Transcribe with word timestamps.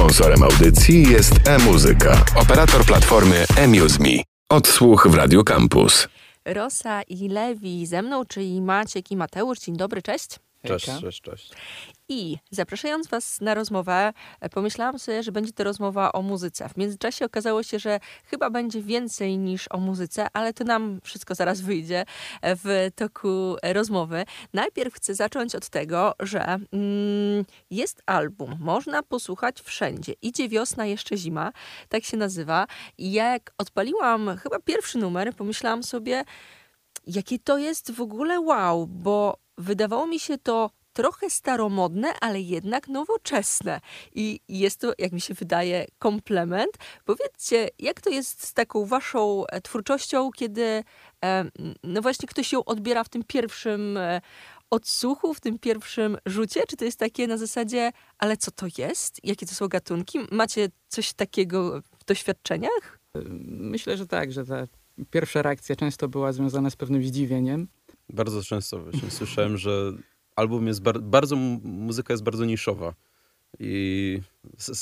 Sponsorem 0.00 0.42
audycji 0.42 1.02
jest 1.02 1.48
e-muzyka, 1.48 2.24
operator 2.36 2.84
platformy 2.84 3.44
eMuseMe. 3.56 4.22
Odsłuch 4.48 5.08
w 5.10 5.14
Radio 5.14 5.44
Campus. 5.44 6.08
Rosa 6.44 7.02
i 7.02 7.28
Lewi 7.28 7.86
ze 7.86 8.02
mną, 8.02 8.24
czyli 8.24 8.62
Maciek 8.62 9.10
i 9.10 9.16
Mateusz. 9.16 9.58
Dzień 9.58 9.76
dobry, 9.76 10.02
cześć. 10.02 10.28
Cześć, 10.66 10.86
cześć, 11.00 11.20
cześć. 11.20 11.50
I 12.12 12.38
zapraszając 12.50 13.08
Was 13.08 13.40
na 13.40 13.54
rozmowę, 13.54 14.12
e, 14.40 14.48
pomyślałam 14.48 14.98
sobie, 14.98 15.22
że 15.22 15.32
będzie 15.32 15.52
to 15.52 15.64
rozmowa 15.64 16.12
o 16.12 16.22
muzyce. 16.22 16.68
W 16.68 16.76
międzyczasie 16.76 17.24
okazało 17.24 17.62
się, 17.62 17.78
że 17.78 18.00
chyba 18.24 18.50
będzie 18.50 18.82
więcej 18.82 19.38
niż 19.38 19.66
o 19.70 19.78
muzyce, 19.78 20.26
ale 20.32 20.52
to 20.52 20.64
nam 20.64 21.00
wszystko 21.04 21.34
zaraz 21.34 21.60
wyjdzie 21.60 22.04
e, 22.42 22.56
w 22.56 22.90
toku 22.96 23.56
e, 23.62 23.72
rozmowy. 23.72 24.24
Najpierw 24.54 24.94
chcę 24.94 25.14
zacząć 25.14 25.54
od 25.54 25.68
tego, 25.68 26.14
że 26.20 26.44
mm, 26.44 27.44
jest 27.70 28.02
album, 28.06 28.56
można 28.60 29.02
posłuchać 29.02 29.60
wszędzie. 29.60 30.12
Idzie 30.22 30.48
wiosna, 30.48 30.86
jeszcze 30.86 31.16
zima, 31.16 31.52
tak 31.88 32.04
się 32.04 32.16
nazywa. 32.16 32.66
I 32.98 33.12
jak 33.12 33.52
odpaliłam 33.58 34.36
chyba 34.36 34.58
pierwszy 34.58 34.98
numer, 34.98 35.34
pomyślałam 35.34 35.82
sobie, 35.82 36.24
jakie 37.06 37.38
to 37.38 37.58
jest 37.58 37.92
w 37.92 38.00
ogóle 38.00 38.40
wow, 38.40 38.86
bo 38.86 39.36
wydawało 39.58 40.06
mi 40.06 40.20
się 40.20 40.38
to 40.38 40.70
trochę 40.92 41.30
staromodne, 41.30 42.12
ale 42.20 42.40
jednak 42.40 42.88
nowoczesne. 42.88 43.80
I 44.14 44.40
jest 44.48 44.80
to, 44.80 44.92
jak 44.98 45.12
mi 45.12 45.20
się 45.20 45.34
wydaje, 45.34 45.86
komplement. 45.98 46.70
Powiedzcie, 47.04 47.68
jak 47.78 48.00
to 48.00 48.10
jest 48.10 48.46
z 48.46 48.54
taką 48.54 48.84
waszą 48.84 49.46
e, 49.46 49.60
twórczością, 49.60 50.30
kiedy 50.30 50.84
e, 51.24 51.44
no 51.84 52.02
właśnie 52.02 52.28
ktoś 52.28 52.52
ją 52.52 52.64
odbiera 52.64 53.04
w 53.04 53.08
tym 53.08 53.22
pierwszym 53.26 53.96
e, 53.96 54.20
odsłuchu, 54.70 55.34
w 55.34 55.40
tym 55.40 55.58
pierwszym 55.58 56.16
rzucie? 56.26 56.62
Czy 56.68 56.76
to 56.76 56.84
jest 56.84 56.98
takie 56.98 57.26
na 57.26 57.36
zasadzie, 57.36 57.92
ale 58.18 58.36
co 58.36 58.50
to 58.50 58.66
jest? 58.78 59.20
Jakie 59.24 59.46
to 59.46 59.54
są 59.54 59.68
gatunki? 59.68 60.18
Macie 60.30 60.68
coś 60.88 61.12
takiego 61.12 61.82
w 61.98 62.04
doświadczeniach? 62.04 63.00
Myślę, 63.44 63.96
że 63.96 64.06
tak, 64.06 64.32
że 64.32 64.44
ta 64.44 64.66
pierwsza 65.10 65.42
reakcja 65.42 65.76
często 65.76 66.08
była 66.08 66.32
związana 66.32 66.70
z 66.70 66.76
pewnym 66.76 67.04
zdziwieniem. 67.04 67.68
Bardzo 68.08 68.42
często 68.42 68.78
właśnie 68.78 69.10
słyszałem, 69.10 69.58
że 69.58 69.92
album 70.40 70.66
jest 70.66 70.82
bar- 70.82 71.02
bardzo, 71.02 71.36
mu- 71.36 71.60
muzyka 71.64 72.12
jest 72.12 72.22
bardzo 72.22 72.44
niszowa. 72.44 72.94
I 73.58 74.20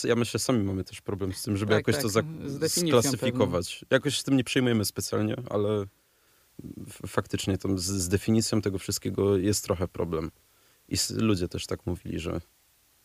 ja 0.04 0.16
myślę, 0.16 0.40
sami 0.40 0.64
mamy 0.64 0.84
też 0.84 1.00
problem 1.00 1.32
z 1.32 1.42
tym, 1.42 1.56
żeby 1.56 1.70
Tak, 1.70 1.78
jakoś 1.78 1.94
tak, 1.94 2.02
to 2.02 2.08
z 2.08 2.72
sklasyfikować. 2.72 3.84
Jakoś 3.90 4.16
się 4.16 4.22
tym 4.22 4.36
nie 4.36 4.44
przejmujemy 4.44 4.84
specjalnie, 4.84 5.36
ale 5.50 5.86
faktycznie 7.06 7.58
tam 7.58 7.78
z, 7.78 7.84
z 7.84 8.08
definicją 8.08 8.62
tego 8.62 8.78
wszystkiego 8.78 9.36
jest 9.36 9.64
trochę 9.64 9.88
problem. 9.88 10.30
I 10.88 10.96
ludzie 11.10 11.48
też 11.48 11.66
tak 11.66 11.86
mówili, 11.86 12.18
że 12.18 12.40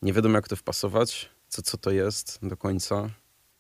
nie 0.01 0.13
wiadomo 0.13 0.35
jak 0.35 0.47
to 0.47 0.55
wpasować, 0.55 1.29
co, 1.47 1.61
co 1.61 1.77
to 1.77 1.91
jest 1.91 2.39
do 2.43 2.57
końca. 2.57 3.09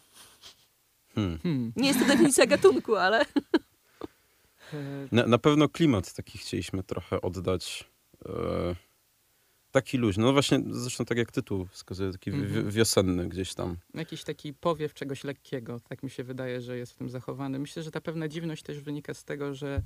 Hmm. 1.14 1.38
Hmm. 1.42 1.72
Nie 1.76 1.88
jest 1.88 2.00
to 2.00 2.06
definicja 2.06 2.46
gatunku, 2.46 2.96
ale... 2.96 3.24
Na, 5.12 5.26
na 5.26 5.38
pewno 5.38 5.68
klimat 5.68 6.14
taki 6.14 6.38
chcieliśmy 6.38 6.82
trochę 6.82 7.20
oddać. 7.20 7.90
E, 8.26 8.30
taki 9.70 9.98
luźny. 9.98 10.24
No 10.24 10.32
właśnie, 10.32 10.60
zresztą 10.70 11.04
tak 11.04 11.18
jak 11.18 11.32
tytuł 11.32 11.66
wskazuje, 11.70 12.12
taki 12.12 12.30
Mhm. 12.30 12.70
wiosenny 12.70 13.28
gdzieś 13.28 13.54
tam. 13.54 13.76
Jakiś 13.94 14.24
taki 14.24 14.54
powiew 14.54 14.94
czegoś 14.94 15.24
lekkiego, 15.24 15.80
tak 15.80 16.02
mi 16.02 16.10
się 16.10 16.24
wydaje, 16.24 16.60
że 16.60 16.78
jest 16.78 16.92
w 16.92 16.96
tym 16.96 17.10
zachowany. 17.10 17.58
Myślę, 17.58 17.82
że 17.82 17.90
ta 17.90 18.00
pewna 18.00 18.28
dziwność 18.28 18.62
też 18.62 18.80
wynika 18.80 19.14
z 19.14 19.24
tego, 19.24 19.54
że 19.54 19.82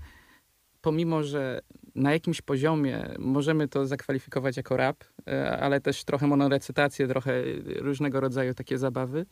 pomimo, 0.83 1.23
że 1.23 1.61
na 1.95 2.13
jakimś 2.13 2.43
poziomie 2.43 3.15
możemy 3.19 3.69
to 3.69 3.87
zakwalifikować 3.87 4.57
jako 4.57 4.77
rap, 4.77 5.05
e, 5.29 5.59
ale 5.61 5.81
też 5.81 6.05
trochę 6.05 6.27
monorecytację, 6.27 7.09
trochę 7.09 7.43
różnego 7.77 8.21
rodzaju 8.21 8.55
takie 8.55 8.79
zabawy, 8.79 9.27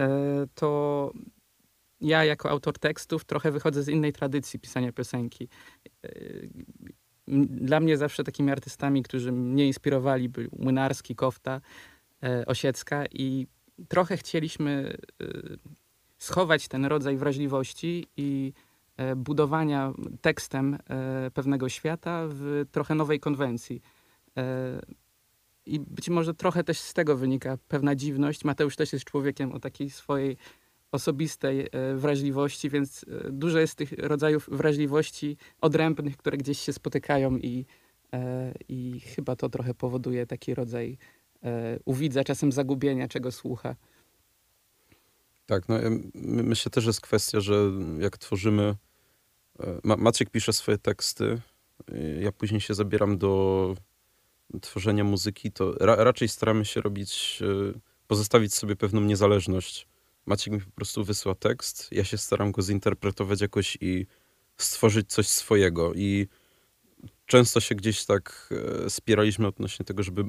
e, 0.00 0.08
to 0.54 1.12
ja 2.00 2.24
jako 2.24 2.50
autor 2.50 2.78
tekstów 2.78 3.24
trochę 3.24 3.50
wychodzę 3.50 3.82
z 3.82 3.88
innej 3.88 4.12
tradycji 4.12 4.60
pisania 4.60 4.92
piosenki. 4.92 5.48
E, 6.04 6.08
Dla 7.46 7.80
mnie 7.80 7.96
zawsze 7.96 8.24
takimi 8.24 8.50
artystami, 8.50 9.02
którzy 9.02 9.32
mnie 9.32 9.66
inspirowali, 9.66 10.28
byli 10.28 10.48
Młynarski, 10.58 11.14
Kofta, 11.14 11.60
Osiecka 12.46 13.06
i 13.06 13.46
trochę 13.88 14.16
chcieliśmy 14.16 14.96
schować 16.18 16.68
ten 16.68 16.84
rodzaj 16.84 17.16
wrażliwości 17.16 18.06
i 18.16 18.52
budowania 19.16 19.92
tekstem 20.20 20.74
e, 20.74 21.30
pewnego 21.30 21.68
świata 21.68 22.24
w 22.28 22.64
trochę 22.72 22.94
nowej 22.94 23.20
konwencji. 23.20 23.82
E, 24.36 24.80
I 25.66 25.80
być 25.80 26.08
może 26.08 26.34
trochę 26.34 26.64
też 26.64 26.78
z 26.80 26.94
tego 26.94 27.16
wynika 27.16 27.58
pewna 27.68 27.94
dziwność. 27.94 28.44
Mateusz 28.44 28.76
też 28.76 28.92
jest 28.92 29.04
człowiekiem 29.04 29.52
o 29.52 29.60
takiej 29.60 29.90
swojej 29.90 30.36
osobistej 30.92 31.60
e, 31.60 31.94
wrażliwości, 31.94 32.70
więc 32.70 33.04
e, 33.26 33.30
dużo 33.32 33.58
jest 33.58 33.74
tych 33.74 33.92
rodzajów 33.92 34.48
wrażliwości 34.52 35.36
odrębnych, 35.60 36.16
które 36.16 36.36
gdzieś 36.36 36.58
się 36.58 36.72
spotykają 36.72 37.36
i, 37.36 37.66
e, 38.12 38.52
i 38.68 39.00
chyba 39.00 39.36
to 39.36 39.48
trochę 39.48 39.74
powoduje 39.74 40.26
taki 40.26 40.54
rodzaj 40.54 40.98
e, 41.44 41.78
u 41.84 41.94
widza 41.94 42.24
czasem 42.24 42.52
zagubienia, 42.52 43.08
czego 43.08 43.32
słucha. 43.32 43.76
Tak, 45.46 45.68
no 45.68 45.78
myślę 46.42 46.70
też, 46.70 46.84
że 46.84 46.90
jest 46.90 47.00
kwestia, 47.00 47.40
że 47.40 47.70
jak 47.98 48.18
tworzymy... 48.18 48.76
e, 49.60 49.80
Ma, 49.84 49.96
Maciek 49.96 50.30
pisze 50.30 50.52
swoje 50.52 50.78
teksty, 50.78 51.40
e, 51.92 52.22
ja 52.22 52.32
później 52.32 52.60
się 52.60 52.74
zabieram 52.74 53.18
do 53.18 53.74
tworzenia 54.62 55.04
muzyki, 55.04 55.52
to 55.52 55.72
ra, 55.72 55.96
raczej 55.96 56.28
staramy 56.28 56.64
się 56.64 56.80
robić, 56.80 57.42
e, 57.42 57.78
pozostawić 58.06 58.54
sobie 58.54 58.76
pewną 58.76 59.00
niezależność. 59.00 59.88
Maciek 60.26 60.54
mi 60.54 60.60
po 60.60 60.70
prostu 60.70 61.04
wysyła 61.04 61.34
tekst, 61.34 61.88
ja 61.92 62.04
się 62.04 62.18
staram 62.18 62.52
go 62.52 62.62
zinterpretować 62.62 63.40
jakoś 63.40 63.78
i 63.80 64.06
stworzyć 64.56 65.10
coś 65.10 65.28
swojego. 65.28 65.94
I 65.94 66.28
często 67.26 67.60
się 67.60 67.74
gdzieś 67.74 68.04
tak 68.04 68.54
spieraliśmy 68.88 69.46
odnośnie 69.46 69.84
tego, 69.84 70.02
żeby 70.02 70.24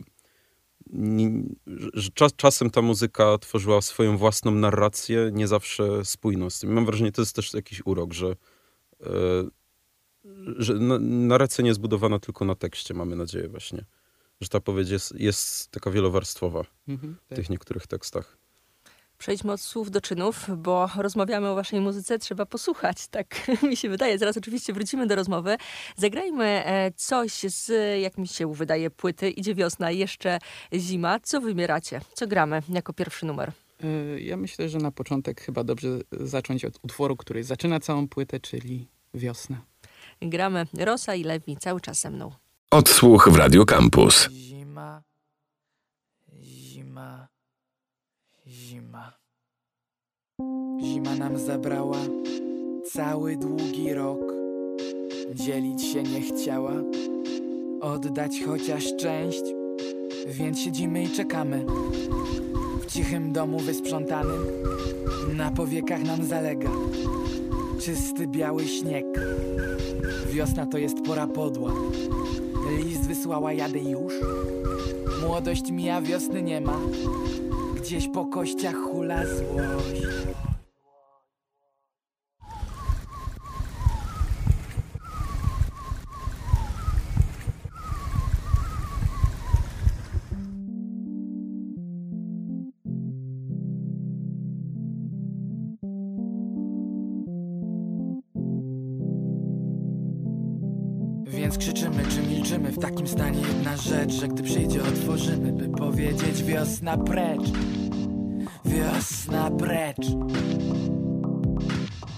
że 1.93 2.11
czas, 2.11 2.35
czasem 2.35 2.69
ta 2.69 2.81
muzyka 2.81 3.37
tworzyła 3.37 3.81
swoją 3.81 4.17
własną 4.17 4.51
narrację, 4.51 5.29
nie 5.33 5.47
zawsze 5.47 6.05
spójną 6.05 6.49
z 6.49 6.59
tym. 6.59 6.73
Mam 6.73 6.85
wrażenie, 6.85 7.11
to 7.11 7.21
jest 7.21 7.35
też 7.35 7.53
jakiś 7.53 7.81
urok, 7.85 8.13
że, 8.13 8.35
e, 9.01 9.05
że 10.57 10.73
na, 10.73 10.99
narracja 10.99 11.61
nie 11.61 11.67
jest 11.67 11.79
budowana 11.79 12.19
tylko 12.19 12.45
na 12.45 12.55
tekście, 12.55 12.93
mamy 12.93 13.15
nadzieję 13.15 13.49
właśnie. 13.49 13.85
Że 14.41 14.49
ta 14.49 14.59
powiedzi 14.59 14.89
jest, 14.89 15.19
jest 15.19 15.71
taka 15.71 15.91
wielowarstwowa 15.91 16.63
Mhm, 16.87 17.15
w 17.25 17.27
tak. 17.27 17.35
tych 17.35 17.49
niektórych 17.49 17.87
tekstach. 17.87 18.37
Przejdźmy 19.23 19.51
od 19.51 19.61
słów 19.61 19.91
do 19.91 20.01
czynów, 20.01 20.45
bo 20.57 20.89
rozmawiamy 20.95 21.49
o 21.49 21.55
waszej 21.55 21.81
muzyce, 21.81 22.19
trzeba 22.19 22.45
posłuchać, 22.45 23.07
tak 23.11 23.47
mi 23.63 23.77
się 23.77 23.89
wydaje. 23.89 24.17
Zaraz 24.17 24.37
oczywiście 24.37 24.73
wrócimy 24.73 25.07
do 25.07 25.15
rozmowy. 25.15 25.57
Zagrajmy 25.97 26.45
e, 26.65 26.91
coś 26.95 27.31
z, 27.31 27.71
jak 28.01 28.17
mi 28.17 28.27
się 28.27 28.53
wydaje, 28.53 28.89
płyty. 28.89 29.29
Idzie 29.29 29.55
wiosna, 29.55 29.91
jeszcze 29.91 30.39
zima. 30.73 31.19
Co 31.19 31.41
wymieracie? 31.41 32.01
Co 32.13 32.27
gramy 32.27 32.61
jako 32.69 32.93
pierwszy 32.93 33.25
numer? 33.25 33.51
Y, 33.83 34.21
Ja 34.21 34.37
myślę, 34.37 34.69
że 34.69 34.77
na 34.77 34.91
początek 34.91 35.41
chyba 35.41 35.63
dobrze 35.63 35.87
zacząć 36.11 36.65
od 36.65 36.79
utworu, 36.81 37.15
który 37.17 37.43
zaczyna 37.43 37.79
całą 37.79 38.07
płytę, 38.07 38.39
czyli 38.39 38.87
Wiosna. 39.13 39.61
Gramy 40.21 40.65
Rosa 40.73 41.15
i 41.15 41.23
Lewi 41.23 41.57
cały 41.57 41.81
czas 41.81 41.99
ze 42.01 42.09
mną. 42.09 42.31
Odsłuch 42.71 43.29
w 43.31 43.35
Radio 43.35 43.65
Campus. 43.65 44.29
Zima, 44.31 45.03
zima, 46.43 47.27
zima. 48.53 49.13
Zima 50.83 51.15
nam 51.15 51.37
zabrała 51.37 51.97
cały 52.91 53.37
długi 53.37 53.93
rok. 53.93 54.33
Dzielić 55.33 55.83
się 55.83 56.03
nie 56.03 56.21
chciała, 56.21 56.71
oddać 57.81 58.43
chociaż 58.45 58.95
część, 58.95 59.43
więc 60.27 60.59
siedzimy 60.59 61.03
i 61.03 61.09
czekamy. 61.09 61.65
W 62.81 62.85
cichym 62.85 63.33
domu 63.33 63.59
wysprzątanym, 63.59 64.45
Na 65.35 65.51
powiekach 65.51 66.03
nam 66.03 66.23
zalega 66.23 66.69
czysty 67.79 68.27
biały 68.27 68.67
śnieg. 68.67 69.05
Wiosna 70.31 70.65
to 70.65 70.77
jest 70.77 71.01
pora 71.05 71.27
podła. 71.27 71.71
List 72.77 73.07
wysłała, 73.07 73.53
jadę 73.53 73.79
już. 73.79 74.13
Młodość 75.21 75.71
mija, 75.71 76.01
wiosny 76.01 76.43
nie 76.43 76.61
ma. 76.61 76.79
Gdzieś 77.83 78.07
po 78.07 78.25
kościach 78.25 78.75
hula 78.75 79.25
złość. 79.25 80.42
Takim 102.93 103.07
stanie 103.07 103.39
jedna 103.41 103.77
rzecz 103.77 104.11
Że 104.13 104.27
gdy 104.27 104.43
przyjdzie 104.43 104.81
otworzymy, 104.83 105.51
by 105.51 105.77
powiedzieć 105.77 106.43
wiosna 106.43 106.97
precz. 106.97 107.41
Wiosna 108.65 109.51
precz. 109.51 110.07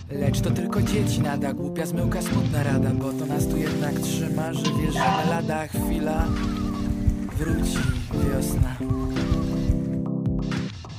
Lecz 0.10 0.42
to 0.42 0.52
tylko 0.52 0.82
dzieci 0.82 1.22
nada, 1.22 1.54
głupia 1.54 1.86
zmyłka, 1.86 2.22
smutna 2.22 2.64
rada 2.64 2.90
Bo 2.90 3.14
to 3.14 3.26
nas 3.26 3.48
tu 3.48 3.58
jednak 3.58 4.00
trzyma, 4.00 4.54
że 4.54 4.64
wierzymy 4.64 5.26
lada 5.30 5.68
chwila 5.68 6.28
Wróci 7.38 7.78
wiosna 8.14 8.76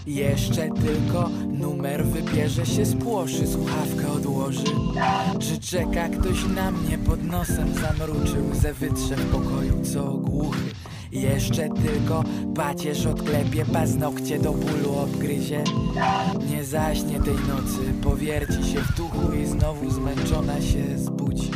jeszcze 0.06 0.68
tylko 0.68 1.30
numer 1.52 2.04
wybierze 2.04 2.66
się 2.66 2.86
spłoszy, 2.86 3.46
słuchawkę 3.46 4.12
odłoży. 4.12 4.64
Czy 5.38 5.60
czeka 5.60 6.08
ktoś 6.08 6.44
na 6.56 6.70
mnie 6.70 6.98
pod 6.98 7.24
nosem 7.24 7.74
zamruczył, 7.74 8.54
ze 8.54 8.72
wytrze 8.72 9.16
w 9.16 9.32
pokoju, 9.32 9.82
co 9.92 10.02
głuchy. 10.12 10.70
Jeszcze 11.12 11.68
tylko 11.68 12.24
pacierz 12.54 13.06
odklepie, 13.06 13.64
paznokcie 13.72 14.38
do 14.38 14.52
bólu 14.52 14.98
obgryzie. 14.98 15.64
Nie 16.50 16.64
zaśnie 16.64 17.20
tej 17.20 17.34
nocy, 17.34 17.94
powierci 18.02 18.72
się 18.72 18.80
w 18.80 18.96
duchu 18.96 19.32
i 19.32 19.46
znowu 19.46 19.90
zmęczona 19.90 20.60
się 20.60 20.98
zbudzi. 20.98 21.50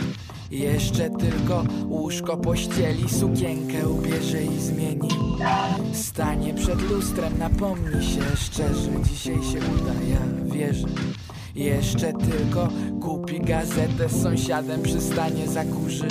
Jeszcze 0.51 1.11
tylko 1.11 1.65
łóżko 1.89 2.37
pościeli, 2.37 3.09
sukienkę 3.09 3.89
ubierze 3.89 4.43
i 4.43 4.61
zmieni. 4.61 5.09
Stanie 5.93 6.55
przed 6.55 6.91
lustrem, 6.91 7.39
napomni 7.39 8.05
się 8.05 8.37
szczerze, 8.37 8.91
dzisiaj 9.03 9.35
się 9.35 9.59
uda, 9.59 9.93
ja 10.09 10.53
wierzę. 10.55 10.89
Jeszcze 11.55 12.13
tylko 12.13 12.69
kupi 13.01 13.41
gazetę 13.41 14.09
z 14.09 14.23
sąsiadem 14.23 14.83
przystanie 14.83 15.49
zakurzy 15.49 16.09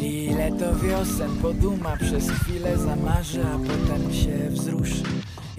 Ile 0.00 0.52
to 0.52 0.74
wiosen 0.76 1.30
poduma 1.42 1.96
przez 1.96 2.30
chwilę 2.30 2.78
zamarzy, 2.78 3.42
a 3.44 3.58
potem 3.58 4.12
się 4.14 4.50
wzruszy 4.50 5.02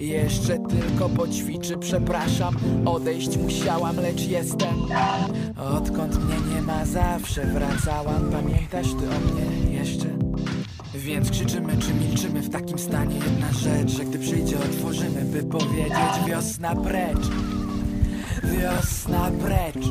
jeszcze 0.00 0.58
tylko 0.58 1.08
poćwiczy, 1.08 1.78
przepraszam. 1.78 2.56
Odejść 2.84 3.36
musiałam, 3.36 3.96
lecz 3.96 4.28
jestem 4.28 4.76
Odkąd 5.56 6.24
mnie 6.24 6.54
nie 6.54 6.62
ma, 6.62 6.84
zawsze 6.86 7.46
wracałam. 7.46 8.30
Pamiętasz 8.32 8.88
ty 8.88 9.08
o 9.16 9.20
mnie 9.20 9.72
jeszcze? 9.78 10.06
Więc 10.94 11.30
krzyczymy 11.30 11.76
czy 11.78 11.94
milczymy 11.94 12.42
w 12.42 12.50
takim 12.50 12.78
stanie? 12.78 13.14
Jedna 13.14 13.52
rzecz, 13.52 13.90
że 13.90 14.04
gdy 14.04 14.18
przyjdzie 14.18 14.56
otworzymy 14.58 15.24
By 15.24 15.42
powiedzieć 15.42 16.26
wiosna 16.26 16.76
precz. 16.76 17.28
Wiosna 18.44 19.30
precz. 19.44 19.86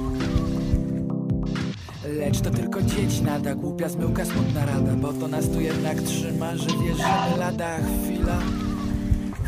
Lecz 2.18 2.42
to 2.42 2.50
tylko 2.50 2.82
dzieci 2.82 3.24
nada 3.24 3.56
Głupia 3.56 3.90
zmyłka, 3.90 4.26
smutna 4.26 4.66
rada. 4.66 4.94
Bo 4.96 5.14
to 5.14 5.28
nas 5.28 5.50
tu 5.50 5.62
jednak 5.62 6.02
trzyma 6.02 6.56
Że 6.56 6.68
wierzymy 6.68 7.38
lada 7.38 7.78
chwila 7.78 8.40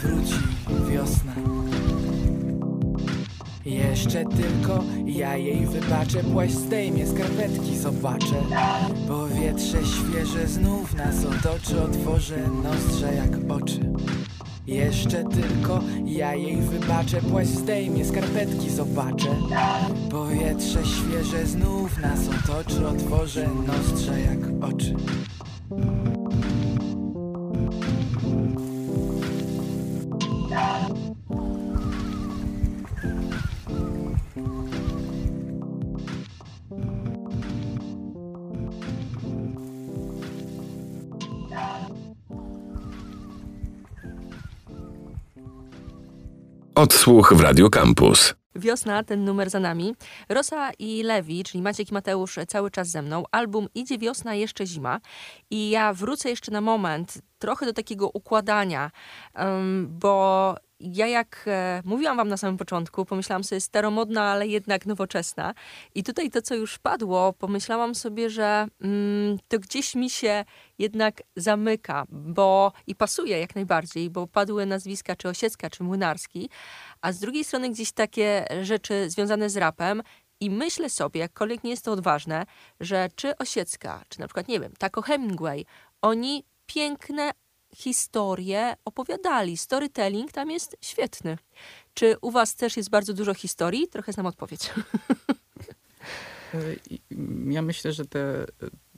Wróci 0.03 0.33
wiosna 0.89 1.35
jeszcze 3.65 4.25
tylko 4.25 4.83
ja 5.05 5.37
jej 5.37 5.65
wybaczę 5.65 6.23
Płaszcz 6.23 6.53
zdejmie, 6.53 7.07
skarpetki 7.07 7.77
zobaczę. 7.77 8.35
Powietrze 9.07 9.77
świeże 9.85 10.47
znów 10.47 10.93
nas 10.93 11.15
otoczy 11.25 11.81
Otworzę 11.81 12.37
nozdrze 12.63 13.13
jak 13.15 13.51
oczy. 13.51 13.93
Jeszcze 14.67 15.23
tylko 15.23 15.79
ja 16.05 16.35
jej 16.35 16.57
wybaczę 16.57 17.21
Płaszcz 17.21 17.51
zdejmie, 17.51 18.05
skarpetki 18.05 18.69
zobaczę. 18.69 19.35
Powietrze 20.11 20.79
świeże 20.85 21.45
znów 21.45 21.97
nas 21.97 22.19
otoczy 22.27 22.87
Otworzę 22.87 23.49
nozdrze 23.67 24.21
jak 24.21 24.73
oczy 24.73 24.95
Odsłuch 46.81 47.33
w 47.33 47.39
Radio 47.39 47.69
Campus. 47.69 48.35
Wiosna, 48.55 49.03
ten 49.03 49.25
numer 49.25 49.49
za 49.49 49.59
nami. 49.59 49.95
Rosa 50.29 50.71
i 50.79 51.03
Lewi, 51.03 51.43
czyli 51.43 51.61
Maciek 51.61 51.91
i 51.91 51.93
Mateusz 51.93 52.39
cały 52.47 52.71
czas 52.71 52.87
ze 52.87 53.01
mną. 53.01 53.23
Album 53.31 53.67
Idzie 53.75 53.97
wiosna, 53.97 54.35
jeszcze 54.35 54.65
zima. 54.65 54.99
I 55.49 55.69
ja 55.69 55.93
wrócę 55.93 56.29
jeszcze 56.29 56.51
na 56.51 56.61
moment 56.61 57.17
trochę 57.39 57.65
do 57.65 57.73
takiego 57.73 58.09
układania, 58.09 58.91
bo 59.87 60.55
ja 60.81 61.07
jak 61.07 61.43
e, 61.47 61.81
mówiłam 61.85 62.17
wam 62.17 62.27
na 62.27 62.37
samym 62.37 62.57
początku, 62.57 63.05
pomyślałam 63.05 63.43
sobie 63.43 63.61
staromodna, 63.61 64.23
ale 64.23 64.47
jednak 64.47 64.85
nowoczesna. 64.85 65.53
I 65.95 66.03
tutaj 66.03 66.29
to, 66.29 66.41
co 66.41 66.55
już 66.55 66.79
padło, 66.79 67.33
pomyślałam 67.33 67.95
sobie, 67.95 68.29
że 68.29 68.67
mm, 68.81 69.37
to 69.47 69.59
gdzieś 69.59 69.95
mi 69.95 70.09
się 70.09 70.45
jednak 70.79 71.23
zamyka, 71.35 72.05
bo 72.09 72.71
i 72.87 72.95
pasuje 72.95 73.39
jak 73.39 73.55
najbardziej, 73.55 74.09
bo 74.09 74.27
padły 74.27 74.65
nazwiska 74.65 75.15
czy 75.15 75.29
Osiecka, 75.29 75.69
czy 75.69 75.83
Młynarski, 75.83 76.49
a 77.01 77.11
z 77.11 77.19
drugiej 77.19 77.43
strony 77.43 77.69
gdzieś 77.69 77.91
takie 77.91 78.45
rzeczy 78.61 79.09
związane 79.09 79.49
z 79.49 79.57
rapem 79.57 80.01
i 80.39 80.49
myślę 80.49 80.89
sobie, 80.89 81.19
jakkolwiek 81.19 81.63
nie 81.63 81.69
jest 81.69 81.85
to 81.85 81.91
odważne, 81.91 82.45
że 82.79 83.09
czy 83.15 83.37
Osiecka, 83.37 84.03
czy 84.09 84.19
na 84.19 84.27
przykład, 84.27 84.47
nie 84.47 84.59
wiem, 84.59 84.73
Taco 84.77 85.01
Hemingway, 85.01 85.65
oni 86.01 86.43
piękne 86.65 87.31
historie 87.75 88.73
opowiadali. 88.85 89.57
Storytelling 89.57 90.31
tam 90.31 90.51
jest 90.51 90.77
świetny. 90.81 91.37
Czy 91.93 92.15
u 92.21 92.31
was 92.31 92.55
też 92.55 92.77
jest 92.77 92.89
bardzo 92.89 93.13
dużo 93.13 93.33
historii? 93.33 93.87
Trochę 93.87 94.13
znam 94.13 94.25
odpowiedź. 94.25 94.69
Ja 97.45 97.61
myślę, 97.61 97.93
że 97.93 98.05
te 98.05 98.45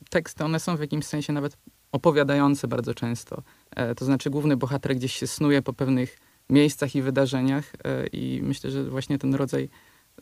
teksty, 0.10 0.44
one 0.44 0.60
są 0.60 0.78
w 0.78 0.80
jakimś 0.80 1.06
sensie 1.06 1.34
nawet 1.34 1.58
opowiadające 1.92 2.68
bardzo 2.68 2.94
często. 2.94 3.44
E, 3.76 3.96
to 3.96 4.06
znaczy 4.06 4.30
główny 4.30 4.58
bohater 4.58 4.96
gdzieś 4.96 5.14
się 5.14 5.28
snuje 5.28 5.62
po 5.62 5.74
pewnych 5.74 6.18
miejscach 6.50 6.96
i 6.96 7.02
wydarzeniach 7.02 7.74
e, 7.84 8.08
i 8.08 8.42
myślę, 8.44 8.72
że 8.72 8.84
właśnie 8.84 9.20
ten 9.20 9.36
rodzaj 9.36 9.70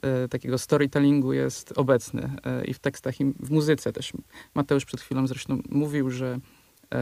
e, 0.02 0.28
takiego 0.28 0.58
storytellingu 0.58 1.34
jest 1.34 1.74
obecny 1.76 2.36
i 2.66 2.74
w 2.74 2.80
tekstach, 2.80 3.22
i 3.22 3.26
w 3.26 3.52
muzyce 3.52 3.94
też. 3.94 4.14
Mateusz 4.56 4.86
przed 4.86 5.02
chwilą 5.02 5.28
zresztą 5.28 5.62
mówił, 5.70 6.10
że 6.10 6.40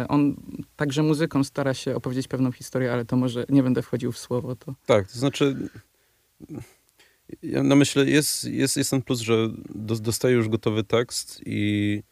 on 0.10 0.36
także 0.76 1.04
muzyką 1.04 1.44
stara 1.44 1.74
się 1.74 1.96
opowiedzieć 1.96 2.28
pewną 2.28 2.52
historię, 2.52 2.94
ale 2.94 3.06
to 3.06 3.16
może 3.16 3.46
nie 3.50 3.64
będę 3.64 3.82
wchodził 3.82 4.12
w 4.12 4.18
słowo. 4.18 4.56
To... 4.56 4.76
Tak, 4.86 5.12
to 5.12 5.20
znaczy 5.20 5.70
ja 7.44 7.64
no 7.64 7.76
myślę, 7.76 8.06
jest, 8.06 8.44
jest, 8.44 8.78
jest 8.78 8.90
ten 8.90 9.02
plus, 9.02 9.20
że 9.20 9.50
dostaję 10.02 10.36
już 10.36 10.50
gotowy 10.50 10.84
tekst 10.84 11.42
i 11.46 12.04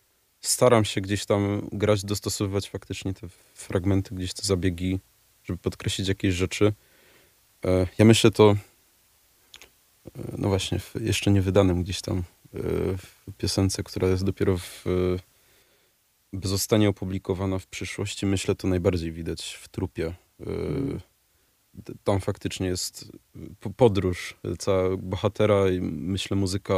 staram 0.42 0.86
się 0.86 1.02
gdzieś 1.02 1.26
tam 1.26 1.70
grać, 1.72 2.06
dostosowywać 2.06 2.70
faktycznie 2.70 3.14
te 3.14 3.28
fragmenty, 3.54 4.16
gdzieś 4.16 4.34
te 4.34 4.48
zabiegi, 4.48 5.00
żeby 5.44 5.60
podkreślić 5.60 6.08
jakieś 6.08 6.34
rzeczy. 6.34 6.74
E, 7.66 7.88
ja 7.98 8.06
myślę 8.06 8.32
to, 8.32 8.56
e, 10.06 10.22
no 10.38 10.48
właśnie, 10.48 10.80
w 10.80 10.96
jeszcze 11.02 11.32
nie 11.32 11.42
wydanym 11.42 11.84
gdzieś 11.84 12.02
tam 12.02 12.18
e, 12.18 12.24
w 12.98 13.32
piosence, 13.38 13.84
która 13.84 14.08
jest 14.08 14.24
dopiero 14.24 14.58
w, 14.58 14.86
zostanie 16.44 16.90
opublikowana 16.90 17.60
w 17.60 17.68
przyszłości. 17.68 18.26
Myślę, 18.26 18.56
to 18.56 18.68
najbardziej 18.68 19.12
widać 19.12 19.60
w 19.62 19.68
trupie. 19.68 20.14
Mm. 20.40 21.00
Tam 22.04 22.20
faktycznie 22.20 22.68
jest 22.68 23.12
podróż 23.78 24.38
cała 24.60 24.98
bohatera 24.98 25.70
i 25.70 25.82
myślę 25.82 26.38
muzyka 26.38 26.74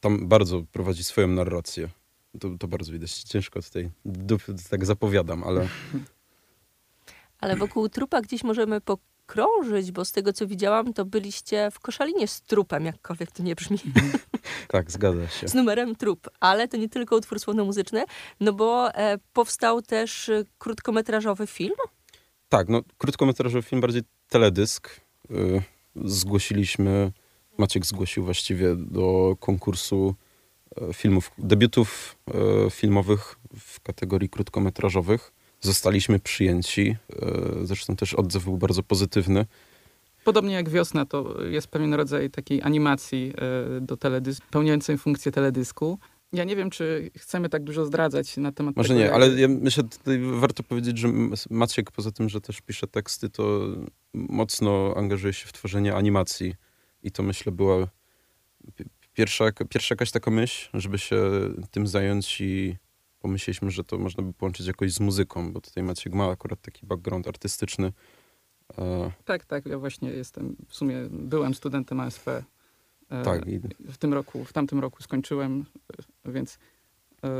tam 0.00 0.28
bardzo 0.28 0.62
prowadzi 0.72 1.04
swoją 1.04 1.28
narrację. 1.28 1.88
To, 2.40 2.48
to 2.58 2.68
bardzo 2.68 2.92
widać. 2.92 3.22
Ciężko 3.22 3.62
tutaj 3.62 3.90
tak 4.70 4.86
zapowiadam, 4.86 5.44
ale... 5.44 5.68
Ale 7.38 7.56
wokół 7.56 7.88
trupa 7.88 8.20
gdzieś 8.20 8.44
możemy 8.44 8.80
po 8.80 8.98
krążyć, 9.32 9.92
bo 9.92 10.04
z 10.04 10.12
tego 10.12 10.32
co 10.32 10.46
widziałam, 10.46 10.92
to 10.92 11.04
byliście 11.04 11.70
w 11.72 11.80
Koszalinie 11.80 12.28
z 12.28 12.40
trupem, 12.42 12.84
jakkolwiek 12.84 13.30
to 13.30 13.42
nie 13.42 13.54
brzmi, 13.54 13.78
Tak, 14.68 14.90
zgadza 14.90 15.28
się. 15.28 15.48
z 15.48 15.54
numerem 15.54 15.96
trup. 15.96 16.28
Ale 16.40 16.68
to 16.68 16.76
nie 16.76 16.88
tylko 16.88 17.16
utwór 17.16 17.40
słowno-muzyczny, 17.40 18.04
no 18.40 18.52
bo 18.52 18.94
e, 18.94 19.18
powstał 19.32 19.82
też 19.82 20.28
e, 20.28 20.44
krótkometrażowy 20.58 21.46
film. 21.46 21.74
Tak, 22.48 22.68
no 22.68 22.82
krótkometrażowy 22.98 23.62
film, 23.62 23.80
bardziej 23.80 24.02
teledysk. 24.28 25.00
Y, 25.30 25.62
Zgłosiliśmy, 26.04 27.12
Maciek 27.58 27.86
zgłosił 27.86 28.24
właściwie 28.24 28.76
do 28.76 29.36
konkursu 29.40 30.14
e, 30.80 30.92
filmów, 30.94 31.30
debiutów 31.38 32.16
e, 32.66 32.70
filmowych 32.70 33.36
w 33.58 33.80
kategorii 33.80 34.28
krótkometrażowych. 34.28 35.32
Zostaliśmy 35.62 36.18
przyjęci, 36.18 36.96
e, 37.22 37.26
zresztą 37.66 37.96
też 37.96 38.14
odzew 38.14 38.44
był 38.44 38.56
bardzo 38.58 38.82
pozytywny. 38.82 39.46
Podobnie 40.24 40.54
jak 40.54 40.68
wiosna, 40.68 41.06
to 41.06 41.42
jest 41.44 41.66
pewien 41.68 41.94
rodzaj 41.94 42.30
takiej 42.30 42.62
animacji 42.62 43.32
e, 43.76 43.80
do 43.80 43.96
teledysku, 43.96 44.46
pełniącej 44.50 44.98
funkcję 44.98 45.32
teledysku. 45.32 45.98
Ja 46.32 46.44
nie 46.44 46.56
wiem, 46.56 46.70
czy 46.70 47.10
chcemy 47.18 47.48
tak 47.48 47.64
dużo 47.64 47.86
zdradzać 47.86 48.36
na 48.36 48.52
temat 48.52 48.76
Może 48.76 48.88
tego. 48.88 48.98
nie, 49.00 49.04
jak- 49.06 49.14
ale 49.14 49.40
ja 49.40 49.48
myślę, 49.48 49.84
tutaj 49.84 50.18
warto 50.40 50.62
powiedzieć, 50.62 50.98
że 50.98 51.08
Maciek 51.50 51.90
poza 51.90 52.10
tym, 52.12 52.28
że 52.28 52.40
też 52.40 52.60
pisze 52.60 52.86
teksty, 52.86 53.28
to 53.30 53.60
mocno 54.14 54.94
angażuje 54.96 55.32
się 55.32 55.46
w 55.46 55.52
tworzenie 55.52 55.94
animacji. 55.94 56.54
I 57.02 57.10
to 57.10 57.22
myślę 57.22 57.52
była 57.52 57.88
pi- 58.76 58.84
pierwsza, 59.14 59.44
pierwsza 59.68 59.92
jakaś 59.92 60.10
taka 60.10 60.30
myśl, 60.30 60.68
żeby 60.74 60.98
się 60.98 61.30
tym 61.70 61.86
zająć 61.86 62.40
i 62.40 62.76
pomyśleliśmy, 63.22 63.70
że 63.70 63.84
to 63.84 63.98
można 63.98 64.22
by 64.22 64.32
połączyć 64.32 64.66
jakoś 64.66 64.92
z 64.92 65.00
muzyką, 65.00 65.52
bo 65.52 65.60
tutaj 65.60 65.82
Maciek 65.82 66.14
ma 66.14 66.30
akurat 66.30 66.60
taki 66.60 66.86
background 66.86 67.28
artystyczny. 67.28 67.92
E, 68.78 69.12
Tak, 69.24 69.44
tak, 69.44 69.66
ja 69.66 69.78
właśnie 69.78 70.10
jestem, 70.10 70.56
w 70.68 70.74
sumie 70.74 70.96
byłem 71.10 71.54
studentem 71.54 72.00
ASP. 72.00 72.28
e, 72.28 72.42
tak, 73.24 73.42
W 73.80 73.96
tym 73.98 74.14
roku, 74.14 74.44
w 74.44 74.52
tamtym 74.52 74.80
roku 74.80 75.02
skończyłem, 75.02 75.64
e, 76.24 76.32
więc... 76.32 76.58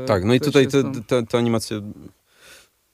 tak, 0.07 0.23
no 0.25 0.33
i 0.33 0.39
tutaj 0.39 0.67
te, 0.67 0.91
te, 1.07 1.25
te 1.25 1.37
animacje, 1.37 1.81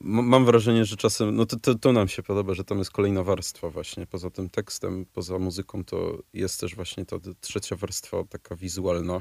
mam 0.00 0.44
wrażenie, 0.44 0.84
że 0.84 0.96
czasem, 0.96 1.36
no 1.36 1.46
to, 1.46 1.56
to, 1.56 1.74
to 1.74 1.92
nam 1.92 2.08
się 2.08 2.22
podoba, 2.22 2.54
że 2.54 2.64
tam 2.64 2.78
jest 2.78 2.90
kolejna 2.90 3.22
warstwa 3.22 3.70
właśnie, 3.70 4.06
poza 4.06 4.30
tym 4.30 4.50
tekstem, 4.50 5.06
poza 5.12 5.38
muzyką, 5.38 5.84
to 5.84 6.18
jest 6.32 6.60
też 6.60 6.74
właśnie 6.74 7.06
ta 7.06 7.16
trzecia 7.40 7.76
warstwa 7.76 8.24
taka 8.24 8.56
wizualna. 8.56 9.20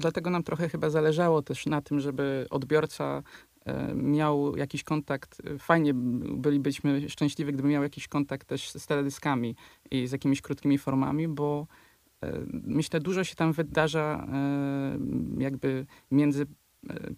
Dlatego 0.00 0.30
nam 0.30 0.42
trochę 0.42 0.68
chyba 0.68 0.90
zależało 0.90 1.42
też 1.42 1.66
na 1.66 1.80
tym, 1.80 2.00
żeby 2.00 2.46
odbiorca 2.50 3.22
e, 3.64 3.94
miał 3.94 4.56
jakiś 4.56 4.84
kontakt. 4.84 5.42
Fajnie 5.58 5.94
bylibyśmy 5.94 7.10
szczęśliwi, 7.10 7.52
gdyby 7.52 7.68
miał 7.68 7.82
jakiś 7.82 8.08
kontakt 8.08 8.48
też 8.48 8.70
z 8.70 8.86
teledyskami 8.86 9.56
i 9.90 10.06
z 10.06 10.12
jakimiś 10.12 10.40
krótkimi 10.42 10.78
formami, 10.78 11.28
bo 11.28 11.66
e, 12.22 12.32
myślę, 12.50 13.00
dużo 13.00 13.24
się 13.24 13.34
tam 13.34 13.52
wydarza 13.52 14.26
e, 14.32 14.98
jakby 15.38 15.86
między 16.10 16.46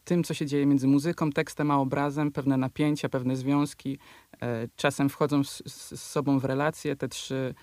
tym, 0.04 0.24
co 0.24 0.34
się 0.34 0.46
dzieje 0.46 0.66
między 0.66 0.88
muzyką, 0.88 1.30
tekstem 1.30 1.70
a 1.70 1.78
obrazem, 1.78 2.32
pewne 2.32 2.56
napięcia, 2.56 3.08
pewne 3.08 3.36
związki. 3.36 3.98
Czasem 4.76 5.08
wchodzą 5.08 5.44
z, 5.44 5.62
z, 5.66 6.02
sobą 6.02 6.38
w 6.38 6.44
relacje 6.44 6.96
te 6.96 7.08
trzy 7.08 7.54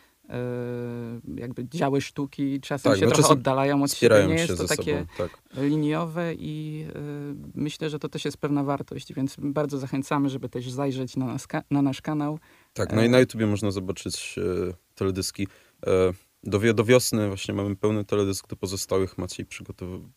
jakby 1.35 1.65
działy 1.67 2.01
sztuki, 2.01 2.61
czasem 2.61 2.91
Tak, 2.91 2.99
się 2.99 3.05
no 3.05 3.11
trochę 3.11 3.21
czasem 3.23 3.37
oddalają 3.37 3.83
od 3.83 3.91
siebie. 3.93 4.25
Nie 4.27 4.33
jest 4.33 4.57
to 4.57 4.67
takie 4.67 4.99
sobą. 4.99 5.05
Tak. 5.17 5.39
liniowe 5.57 6.33
i 6.33 6.85
y, 6.89 7.51
myślę, 7.55 7.89
że 7.89 7.99
to 7.99 8.09
też 8.09 8.25
jest 8.25 8.37
pewna 8.37 8.63
wartość, 8.63 9.13
więc 9.13 9.35
bardzo 9.39 9.77
zachęcamy, 9.77 10.29
żeby 10.29 10.49
też 10.49 10.71
zajrzeć 10.71 11.15
na, 11.15 11.25
nas, 11.25 11.47
na 11.71 11.81
nasz 11.81 12.01
kanał. 12.01 12.39
Tak, 12.73 12.93
no 12.93 13.01
i 13.01 13.05
E. 13.05 13.09
na 13.09 13.19
YouTubie 13.19 13.45
można 13.45 13.71
zobaczyć 13.71 14.35
e, 14.37 14.73
teledyski. 14.95 15.47
E, 15.87 15.89
do, 16.43 16.73
do 16.73 16.83
wiosny 16.85 17.27
właśnie 17.27 17.53
mamy 17.53 17.75
pełny 17.75 18.05
teledysk, 18.05 18.47
do 18.47 18.55
pozostałych 18.55 19.17
Maciej 19.17 19.45
przygotował, 19.45 20.09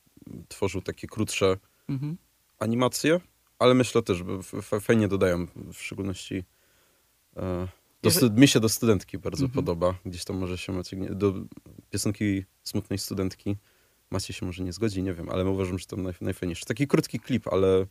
tworzył 0.48 0.82
takie 0.82 1.06
krótsze 1.06 1.56
Mhm. 1.88 2.16
animacje, 2.58 3.20
ale 3.58 3.74
myślę 3.74 4.02
też, 4.02 4.18
że 4.72 4.80
fajnie 4.80 5.08
dodają, 5.08 5.46
w 5.72 5.76
szczególności 5.78 6.44
do, 8.02 8.30
mi 8.30 8.48
się 8.48 8.60
do 8.60 8.68
studentki 8.68 9.18
bardzo 9.18 9.44
Mhm. 9.44 9.54
podoba. 9.54 9.94
Gdzieś 10.06 10.24
tam 10.24 10.36
może 10.36 10.58
się 10.58 10.72
Maciej, 10.72 10.98
nie, 11.00 11.10
do 11.10 11.34
piosenki 11.90 12.44
smutnej 12.62 12.98
studentki 12.98 13.56
Maciej 14.10 14.34
się 14.36 14.46
może 14.46 14.62
nie 14.64 14.72
zgodzi, 14.72 15.02
nie 15.02 15.14
wiem, 15.14 15.28
ale 15.28 15.44
uważam, 15.44 15.78
że 15.78 15.86
to 15.86 15.96
naj, 15.96 16.14
najfajniejsze. 16.20 16.66
Taki 16.66 16.86
krótki 16.86 17.20
klip, 17.20 17.48
ale 17.48 17.80
e, 17.80 17.86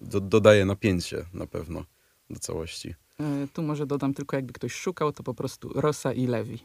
do, 0.00 0.20
dodaje 0.20 0.64
napięcie 0.64 1.24
na 1.34 1.46
pewno 1.46 1.84
do 2.30 2.38
całości. 2.40 2.94
Y, 3.20 3.48
tu 3.52 3.62
może 3.62 3.86
dodam 3.86 4.14
tylko, 4.14 4.36
jakby 4.36 4.52
ktoś 4.52 4.74
szukał, 4.74 5.12
to 5.12 5.22
po 5.22 5.34
prostu 5.34 5.68
Rosa 5.80 6.12
i 6.12 6.26
Lewi. 6.26 6.58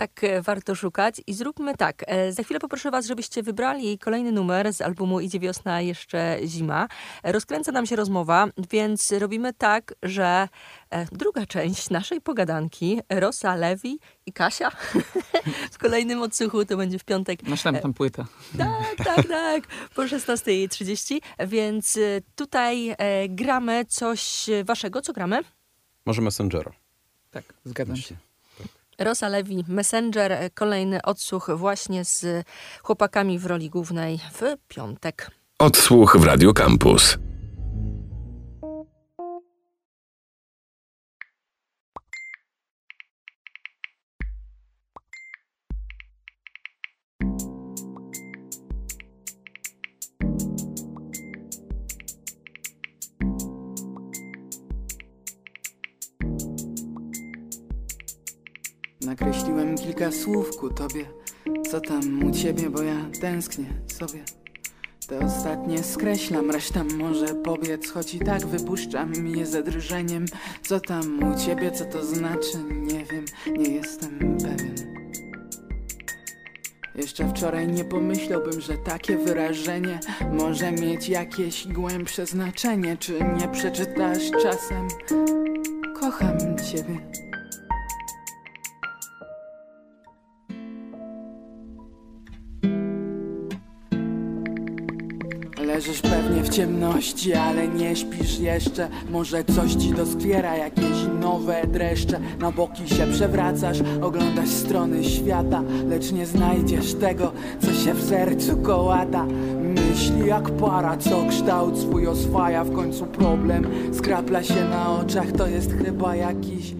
Tak 0.00 0.24
e, 0.24 0.42
warto 0.42 0.74
szukać. 0.74 1.20
I 1.26 1.34
zróbmy 1.34 1.76
tak. 1.76 2.04
e, 2.06 2.32
Za 2.32 2.42
chwilę 2.42 2.60
poproszę 2.60 2.90
was, 2.90 3.06
żebyście 3.06 3.42
wybrali 3.42 3.98
kolejny 3.98 4.32
numer 4.32 4.72
z 4.72 4.80
albumu 4.80 5.20
Idzie 5.20 5.40
wiosna, 5.40 5.80
jeszcze 5.80 6.38
zima. 6.46 6.88
E, 7.22 7.32
Rozkręca 7.32 7.72
nam 7.72 7.86
się 7.86 7.96
rozmowa, 7.96 8.46
więc 8.70 9.12
robimy 9.12 9.52
tak, 9.52 9.94
że 10.02 10.48
druga 11.12 11.46
część 11.46 11.90
naszej 11.90 12.20
pogadanki, 12.20 13.00
Rosa, 13.10 13.54
Lewi 13.54 13.98
i 14.26 14.32
Kasia 14.32 14.70
w 15.72 15.78
kolejnym 15.78 16.22
odsłuchu, 16.22 16.64
to 16.64 16.76
będzie 16.76 16.98
w 16.98 17.04
piątek 17.04 17.42
Następna 17.42 17.92
płyta. 17.92 18.26
tak, 18.58 19.06
tak, 19.06 19.28
tak. 19.28 19.64
Po 19.94 20.02
16.30. 20.02 21.18
Więc 21.46 21.98
tutaj 22.36 22.96
gramy 23.28 23.84
coś 23.88 24.46
waszego. 24.64 25.02
Co 25.02 25.12
gramy? 25.12 25.40
Może 26.06 26.22
Messengera. 26.22 26.72
Tak, 27.30 27.44
zgadzam 27.64 27.96
się. 27.96 28.29
Rosa 29.00 29.28
Lewi, 29.28 29.64
Messenger. 29.68 30.50
Kolejny 30.54 31.02
odsłuch 31.02 31.50
właśnie 31.54 32.04
z 32.04 32.46
chłopakami 32.82 33.38
w 33.38 33.46
roli 33.46 33.70
głównej 33.70 34.18
w 34.32 34.42
piątek. 34.68 35.30
Odsłuch 35.58 36.16
w 36.16 36.24
Radio 36.24 36.52
Campus. 36.52 37.18
Nakreśliłem 59.00 59.78
kilka 59.78 60.12
słów 60.12 60.56
ku 60.56 60.70
tobie 60.70 61.04
Co 61.70 61.80
tam 61.80 62.24
u 62.24 62.30
ciebie, 62.30 62.70
bo 62.70 62.82
ja 62.82 62.96
tęsknię 63.20 63.66
sobie 63.86 64.24
Te 65.08 65.18
ostatnie 65.18 65.82
skreślam, 65.82 66.50
reszta 66.50 66.84
może 66.84 67.34
pobiec 67.34 67.90
Choć 67.90 68.14
i 68.14 68.18
tak 68.18 68.46
wypuszczam 68.46 69.26
je 69.26 69.46
ze 69.46 69.62
drżeniem 69.62 70.24
Co 70.62 70.80
tam 70.80 71.32
u 71.32 71.38
ciebie, 71.38 71.70
co 71.70 71.84
to 71.84 72.04
znaczy, 72.04 72.58
nie 72.70 73.04
wiem 73.04 73.24
Nie 73.58 73.70
jestem 73.70 74.18
pewien 74.18 75.00
jeszcze 77.00 77.28
wczoraj 77.28 77.68
nie 77.68 77.84
pomyślałbym, 77.84 78.60
że 78.60 78.78
takie 78.78 79.16
wyrażenie 79.16 80.00
może 80.32 80.72
mieć 80.72 81.08
jakieś 81.08 81.68
głębsze 81.68 82.26
znaczenie. 82.26 82.96
Czy 82.96 83.12
nie 83.12 83.48
przeczytasz 83.48 84.30
czasem? 84.42 84.88
Kocham 86.00 86.38
ciebie. 86.72 87.29
Ciemności, 96.50 97.34
ale 97.34 97.68
nie 97.68 97.96
śpisz 97.96 98.38
jeszcze. 98.38 98.88
Może 99.10 99.44
coś 99.44 99.74
ci 99.74 99.92
doskwiera, 99.92 100.56
jakieś 100.56 101.06
nowe 101.20 101.66
dreszcze. 101.66 102.20
Na 102.40 102.52
boki 102.52 102.88
się 102.88 103.06
przewracasz, 103.06 103.78
oglądasz 104.02 104.48
strony 104.48 105.04
świata 105.04 105.62
Lecz 105.88 106.12
nie 106.12 106.26
znajdziesz 106.26 106.94
tego, 106.94 107.32
co 107.60 107.74
się 107.74 107.94
w 107.94 108.02
sercu 108.02 108.56
kołata. 108.56 109.26
Myśli 109.62 110.26
jak 110.26 110.50
para, 110.50 110.96
co 110.96 111.24
kształt 111.28 111.78
swój 111.78 112.06
oswaja. 112.06 112.64
W 112.64 112.72
końcu 112.72 113.06
problem 113.06 113.66
skrapla 113.92 114.42
się 114.42 114.64
na 114.64 114.90
oczach. 114.90 115.32
To 115.32 115.46
jest 115.46 115.72
chyba 115.72 116.16
jakiś 116.16 116.74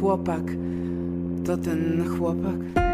chłopak. 0.00 0.42
To 1.46 1.56
ten 1.56 2.04
chłopak? 2.18 2.89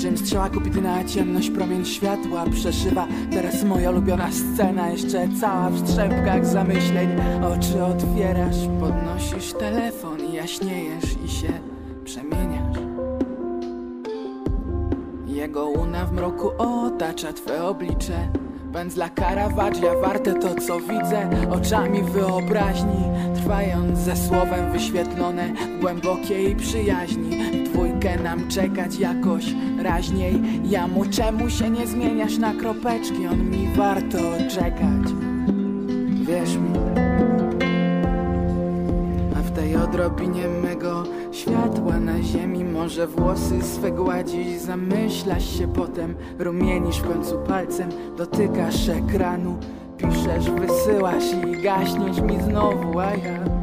Niczym 0.00 0.18
strzała 0.18 0.50
kupity 0.50 0.80
na 0.80 1.04
ciemność 1.04 1.50
Promień 1.50 1.84
światła 1.84 2.44
przeszywa. 2.52 3.06
Teraz 3.32 3.64
moja 3.64 3.90
ulubiona 3.90 4.28
scena 4.32 4.90
Jeszcze 4.90 5.28
cała 5.40 5.70
w 5.70 5.78
strzępkach 5.78 6.46
zamyśleń. 6.46 7.08
Oczy 7.42 7.84
otwierasz 7.84 8.56
Podnosisz 8.80 9.52
telefon 9.52 10.32
Jaśniejesz 10.32 11.04
i 11.24 11.28
się 11.28 11.52
przemieniasz. 12.04 12.76
Jego 15.26 15.66
łuna 15.66 16.06
w 16.06 16.12
mroku 16.12 16.50
otacza 16.58 17.32
Twe 17.32 17.64
oblicze. 17.64 18.28
Pędzla 18.72 19.08
Caravaggia, 19.08 19.94
warte 20.02 20.34
to 20.34 20.54
co 20.54 20.80
widzę. 20.80 21.30
Oczami 21.50 22.02
wyobraźni 22.02 23.04
Trwając 23.34 23.98
ze 23.98 24.16
słowem 24.16 24.72
wyświetlone 24.72 25.52
W 25.76 25.80
głębokiej 25.80 26.56
przyjaźni 26.56 27.39
Dwójkę 28.00 28.22
nam 28.22 28.48
czekać 28.48 28.98
jakoś 28.98 29.54
raźniej. 29.82 30.42
Ja 30.64 30.88
mu 30.88 31.04
czemu 31.04 31.50
się 31.50 31.70
nie 31.70 31.86
zmieniasz 31.86 32.38
na 32.38 32.54
kropeczki? 32.54 33.26
On 33.26 33.50
mi 33.50 33.68
warto 33.76 34.18
czekać. 34.50 35.12
Wierz 36.22 36.56
mi. 36.56 36.78
A 39.36 39.42
w 39.42 39.50
tej 39.50 39.76
odrobinie 39.76 40.48
mego 40.48 41.04
światła 41.32 42.00
na 42.00 42.22
ziemi 42.22 42.64
Może 42.64 43.06
włosy 43.06 43.62
swe 43.62 43.90
gładzisz, 43.90 44.58
zamyślasz 44.58 45.58
się 45.58 45.68
potem 45.68 46.14
Rumienisz 46.38 46.98
w 46.98 47.08
końcu 47.08 47.38
palcem, 47.38 47.88
dotykasz 48.16 48.88
ekranu. 48.88 49.58
Piszesz, 49.96 50.50
wysyłasz 50.50 51.24
i 51.32 51.62
gaśniesz 51.62 52.20
mi 52.20 52.42
znowu, 52.42 52.98
A 52.98 53.14
ja 53.14 53.59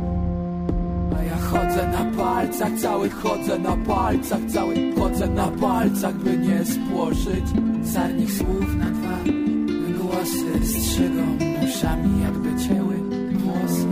chodzę 1.57 1.87
na 1.87 2.17
palcach, 2.17 2.71
cały 2.81 3.09
chodzę 3.09 3.59
na 3.59 3.77
palcach 3.77 4.39
Cały 4.47 4.75
chodzę 4.99 5.27
na 5.27 5.47
palcach, 5.47 6.13
by 6.13 6.37
nie 6.37 6.65
spłoszyć 6.65 7.45
Sarnych 7.93 8.31
słów 8.31 8.75
na 8.75 8.85
dwa 8.85 9.17
głosy 9.99 10.65
Strzygą 10.65 11.37
uszami, 11.67 12.23
jakby 12.23 12.63
cięły 12.67 12.95
włosy. 13.31 13.87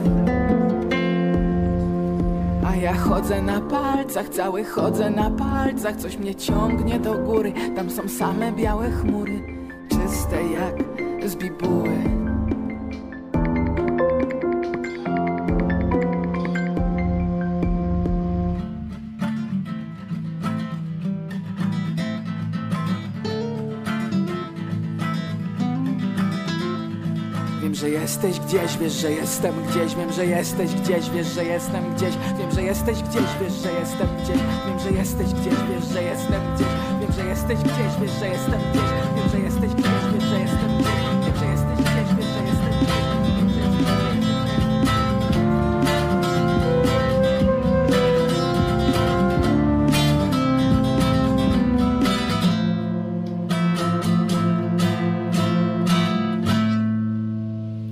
A 2.66 2.76
ja 2.76 2.94
chodzę 2.94 3.42
na 3.42 3.62
palcach, 3.62 4.30
cały 4.30 4.64
chodzę 4.64 5.10
na 5.10 5.30
palcach 5.30 5.96
Coś 5.96 6.18
mnie 6.18 6.36
ciągnie 6.36 7.00
do 7.00 7.14
góry, 7.14 7.54
tam 7.76 7.90
są 7.90 8.10
same 8.10 8.52
białe 8.52 8.92
chmury 8.92 9.42
Czyste 9.90 10.38
jak 10.44 10.76
z 11.30 11.36
bibuły 11.36 12.25
jesteś 28.28 28.46
gdzieś, 28.46 28.78
wiesz, 28.78 28.94
że 28.94 29.12
jestem 29.12 29.64
gdzieś 29.64 29.96
Wiem, 29.96 30.14
że 30.14 30.26
jesteś 30.26 30.76
gdzieś, 30.76 31.10
wiesz, 31.10 31.28
że 31.28 31.46
jestem 31.46 31.96
gdzieś 31.96 32.14
Wiem, 32.38 32.52
że 32.52 32.64
jesteś 32.64 33.04
gdzieś, 33.04 33.30
wiesz, 33.42 33.54
że 33.54 33.72
jestem 33.80 34.08
gdzieś 34.24 34.38
Wiem, 34.68 34.80
że 34.80 34.92
jesteś 34.92 35.34
gdzieś, 35.34 35.54
wiesz, 35.70 35.86
że 35.94 36.04
jestem 36.04 36.42
gdzieś 36.56 36.68
Wiem, 37.00 37.12
że 37.16 37.26
jesteś 37.30 37.58
gdzieś, 37.60 37.94
wiesz, 38.02 38.12
że 38.20 38.28
jestem 38.28 38.62
gdzieś 38.72 38.90
Wiem, 39.16 39.30
że 39.32 39.40
jesteś 39.40 39.74
gdzieś, 39.74 40.05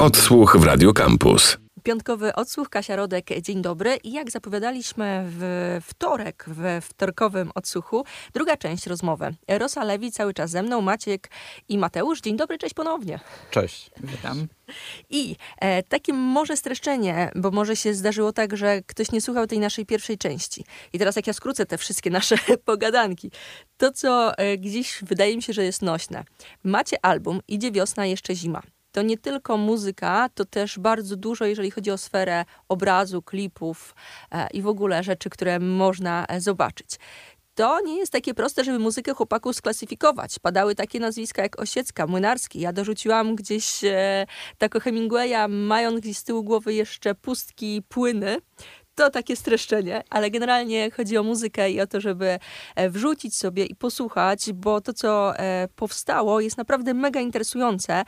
Odsłuch 0.04 0.58
w 0.58 0.64
Radio 0.64 0.94
Campus. 0.94 1.58
Piątkowy 1.84 2.36
odsłuch, 2.36 2.70
Kasia 2.70 2.96
Rodek, 2.96 3.42
dzień 3.42 3.62
dobry. 3.62 3.96
I 4.04 4.12
jak 4.12 4.32
zapowiadaliśmy 4.32 5.24
w 5.28 5.78
wtorek, 5.84 6.46
we 6.48 6.82
wtorkowym 6.82 7.52
odsłuchu, 7.56 8.06
druga 8.34 8.58
część 8.58 8.88
rozmowy. 8.88 9.36
Rosa 9.48 9.84
Lewi 9.84 10.12
cały 10.12 10.34
czas 10.34 10.52
ze 10.52 10.64
mną, 10.64 10.82
Maciek 10.82 11.30
i 11.70 11.78
Mateusz. 11.78 12.22
Dzień 12.22 12.38
dobry, 12.38 12.58
cześć 12.58 12.74
ponownie. 12.74 13.20
Cześć. 13.52 13.92
Witam. 14.04 14.48
I 15.10 15.36
e, 15.60 15.84
takie 15.84 16.14
może 16.14 16.58
streszczenie, 16.58 17.32
bo 17.36 17.52
może 17.52 17.76
się 17.76 17.94
zdarzyło 17.94 18.34
tak, 18.34 18.58
że 18.58 18.82
ktoś 18.82 19.12
nie 19.12 19.22
słuchał 19.22 19.48
tej 19.48 19.60
naszej 19.60 19.86
pierwszej 19.86 20.18
części. 20.18 20.66
I 20.94 21.00
teraz 21.00 21.16
jak 21.16 21.28
ja 21.28 21.34
skrócę 21.34 21.66
te 21.66 21.78
wszystkie 21.78 22.10
nasze 22.10 22.36
pogadanki, 22.66 23.32
to 23.78 23.92
co 23.92 24.38
e, 24.38 24.58
gdzieś 24.58 25.00
wydaje 25.02 25.36
mi 25.36 25.42
się, 25.42 25.54
że 25.54 25.64
jest 25.64 25.82
nośne. 25.82 26.24
Macie 26.64 27.06
album, 27.06 27.40
idzie 27.48 27.72
wiosna, 27.72 28.06
jeszcze 28.06 28.36
zima. 28.36 28.62
To 28.94 29.02
nie 29.02 29.18
tylko 29.18 29.58
muzyka, 29.58 30.30
to 30.36 30.46
też 30.46 30.80
bardzo 30.80 31.16
dużo, 31.16 31.46
jeżeli 31.46 31.72
chodzi 31.72 31.92
o 31.92 31.98
sferę 31.98 32.46
obrazu, 32.70 33.22
klipów 33.22 33.96
e, 34.32 34.48
i 34.54 34.62
w 34.62 34.68
ogóle 34.68 35.04
rzeczy, 35.04 35.30
które 35.30 35.60
można 35.60 36.26
e, 36.30 36.42
zobaczyć. 36.42 37.00
To 37.56 37.82
nie 37.82 37.98
jest 37.98 38.12
takie 38.12 38.34
proste, 38.34 38.64
żeby 38.64 38.80
muzykę 38.80 39.14
chłopaków 39.14 39.56
sklasyfikować. 39.56 40.40
Padały 40.40 40.76
takie 40.76 41.00
nazwiska 41.00 41.42
jak 41.42 41.62
Osiecka, 41.62 42.08
Młynarski. 42.08 42.60
Ja 42.60 42.74
dorzuciłam 42.74 43.36
gdzieś 43.36 43.84
e, 43.84 44.26
tako 44.58 44.80
Hemingwaya, 44.80 45.48
mając 45.50 46.00
gdzieś 46.00 46.18
z 46.18 46.24
tyłu 46.24 46.44
głowy 46.44 46.74
jeszcze 46.74 47.16
pustki 47.16 47.82
płyny. 47.90 48.38
To 48.96 49.10
takie 49.10 49.36
streszczenie, 49.36 50.04
ale 50.10 50.32
generalnie 50.32 50.92
chodzi 50.92 51.18
o 51.18 51.24
muzykę 51.24 51.72
i 51.72 51.82
o 51.82 51.88
to, 51.88 52.02
żeby 52.02 52.40
e, 52.76 52.90
wrzucić 52.90 53.36
sobie 53.36 53.66
i 53.66 53.76
posłuchać, 53.76 54.54
bo 54.54 54.82
to, 54.82 54.94
co 54.94 55.38
e, 55.38 55.68
powstało, 55.76 56.42
jest 56.42 56.58
naprawdę 56.58 56.94
mega 56.94 57.20
interesujące 57.20 58.04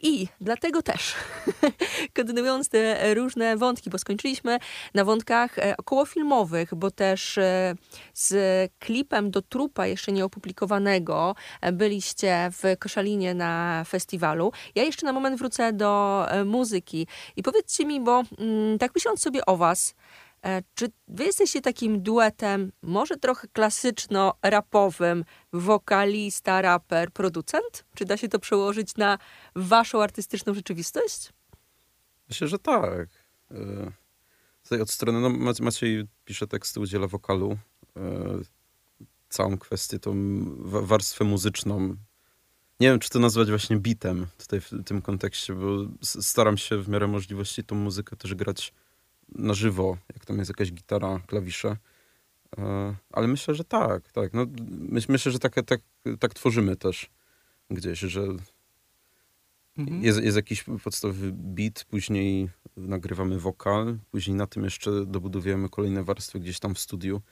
i 0.00 0.28
dlatego 0.40 0.82
też, 0.82 1.14
kontynuując 2.16 2.68
te 2.68 3.14
różne 3.14 3.56
wątki, 3.56 3.90
bo 3.90 3.98
skończyliśmy 3.98 4.58
na 4.94 5.04
wątkach 5.04 5.58
e, 5.58 5.76
okołofilmowych, 5.76 6.74
bo 6.74 6.90
też 6.90 7.38
z 8.14 8.32
klipem 8.78 9.30
do 9.30 9.42
trupa 9.42 9.86
jeszcze 9.86 10.12
nieopublikowanego 10.12 11.34
byliście 11.72 12.50
w 12.52 12.78
Koszalinie 12.78 13.34
na 13.34 13.84
festiwalu. 13.88 14.52
Ja 14.74 14.82
jeszcze 14.82 15.06
na 15.06 15.12
moment 15.12 15.38
wrócę 15.38 15.72
do 15.72 16.26
muzyki 16.44 17.06
i 17.36 17.42
powiedzcie 17.42 17.86
mi, 17.86 18.00
bo 18.00 18.22
mm, 18.38 18.78
tak 18.78 18.94
myśląc 18.94 19.22
sobie 19.22 19.46
o 19.46 19.56
was, 19.56 19.94
Czy 20.74 20.88
wy 21.08 21.24
jesteście 21.24 21.60
takim 21.60 22.02
duetem, 22.02 22.72
może 22.82 23.16
trochę 23.16 23.48
klasyczno-rapowym, 23.48 25.24
wokalista, 25.52 26.62
raper, 26.62 27.12
producent? 27.12 27.84
Czy 27.94 28.04
da 28.04 28.16
się 28.16 28.28
to 28.28 28.38
przełożyć 28.38 28.96
na 28.96 29.18
waszą 29.54 30.02
artystyczną 30.02 30.54
rzeczywistość? 30.54 31.32
Myślę, 32.28 32.48
że 32.48 32.58
tak. 32.58 33.08
E, 33.50 33.56
Tutaj 34.62 34.80
od 34.80 34.90
strony, 34.90 35.20
no 35.20 35.28
Mac- 35.30 35.60
Maciej 35.62 36.04
pisze 36.24 36.46
teksty, 36.46 36.80
udziela 36.80 37.06
wokalu. 37.06 37.58
E, 37.96 38.00
Całą 39.28 39.58
kwestię, 39.58 39.98
tą 39.98 40.14
wa- 40.58 40.80
warstwę 40.82 41.24
muzyczną. 41.24 41.78
Nie 42.80 42.88
wiem, 42.90 42.98
czy 42.98 43.10
to 43.10 43.18
nazwać 43.18 43.48
właśnie 43.48 43.76
bitem 43.76 44.26
tutaj 44.38 44.60
w 44.60 44.70
tym 44.84 45.02
kontekście, 45.02 45.54
bo 45.54 45.66
staram 46.02 46.58
się 46.58 46.78
w 46.82 46.88
miarę 46.88 47.06
możliwości 47.06 47.64
tą 47.64 47.76
muzykę 47.76 48.16
też 48.16 48.34
grać 48.34 48.72
na 49.34 49.54
żywo, 49.54 49.96
jak 50.14 50.24
tam 50.24 50.38
jest 50.38 50.50
jakaś 50.50 50.72
gitara, 50.72 51.20
klawisze. 51.26 51.76
E, 52.58 52.94
Ale 53.12 53.28
myślę, 53.28 53.54
że 53.54 53.64
tak, 53.64 54.12
tak. 54.12 54.32
No, 54.34 54.44
myś- 54.44 55.08
myślę, 55.08 55.32
że 55.32 55.38
tak, 55.38 55.54
tak, 55.66 55.80
tak 56.20 56.34
tworzymy 56.34 56.76
też 56.76 57.10
gdzieś, 57.70 57.98
że 58.00 58.26
Mhm. 59.78 60.02
jest, 60.02 60.22
jest 60.22 60.36
jakiś 60.36 60.64
podstawowy 60.84 61.30
beat, 61.34 61.84
później 61.84 62.48
nagrywamy 62.76 63.38
wokal, 63.38 63.98
później 64.10 64.36
na 64.36 64.46
tym 64.46 64.64
jeszcze 64.64 65.06
dobudowujemy 65.06 65.68
kolejne 65.68 66.04
warstwy 66.04 66.40
gdzieś 66.40 66.58
tam 66.58 66.74
w 66.74 66.78
studiu. 66.78 67.22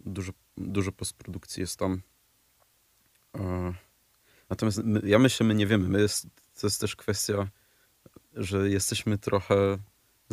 Dużo, 0.00 0.32
dużo 0.56 0.92
postprodukcji 0.92 1.60
jest 1.60 1.78
tam. 1.78 2.02
E, 3.38 3.74
Natomiast 4.50 4.78
my, 4.84 5.00
ja 5.04 5.18
myślę, 5.18 5.46
my 5.46 5.54
nie 5.54 5.66
wiemy. 5.66 5.88
My 5.88 6.00
jest, 6.00 6.26
to 6.60 6.66
jest 6.66 6.80
też 6.80 6.96
kwestia, 6.96 7.48
że 8.34 8.70
jesteśmy 8.70 9.18
trochę 9.18 9.78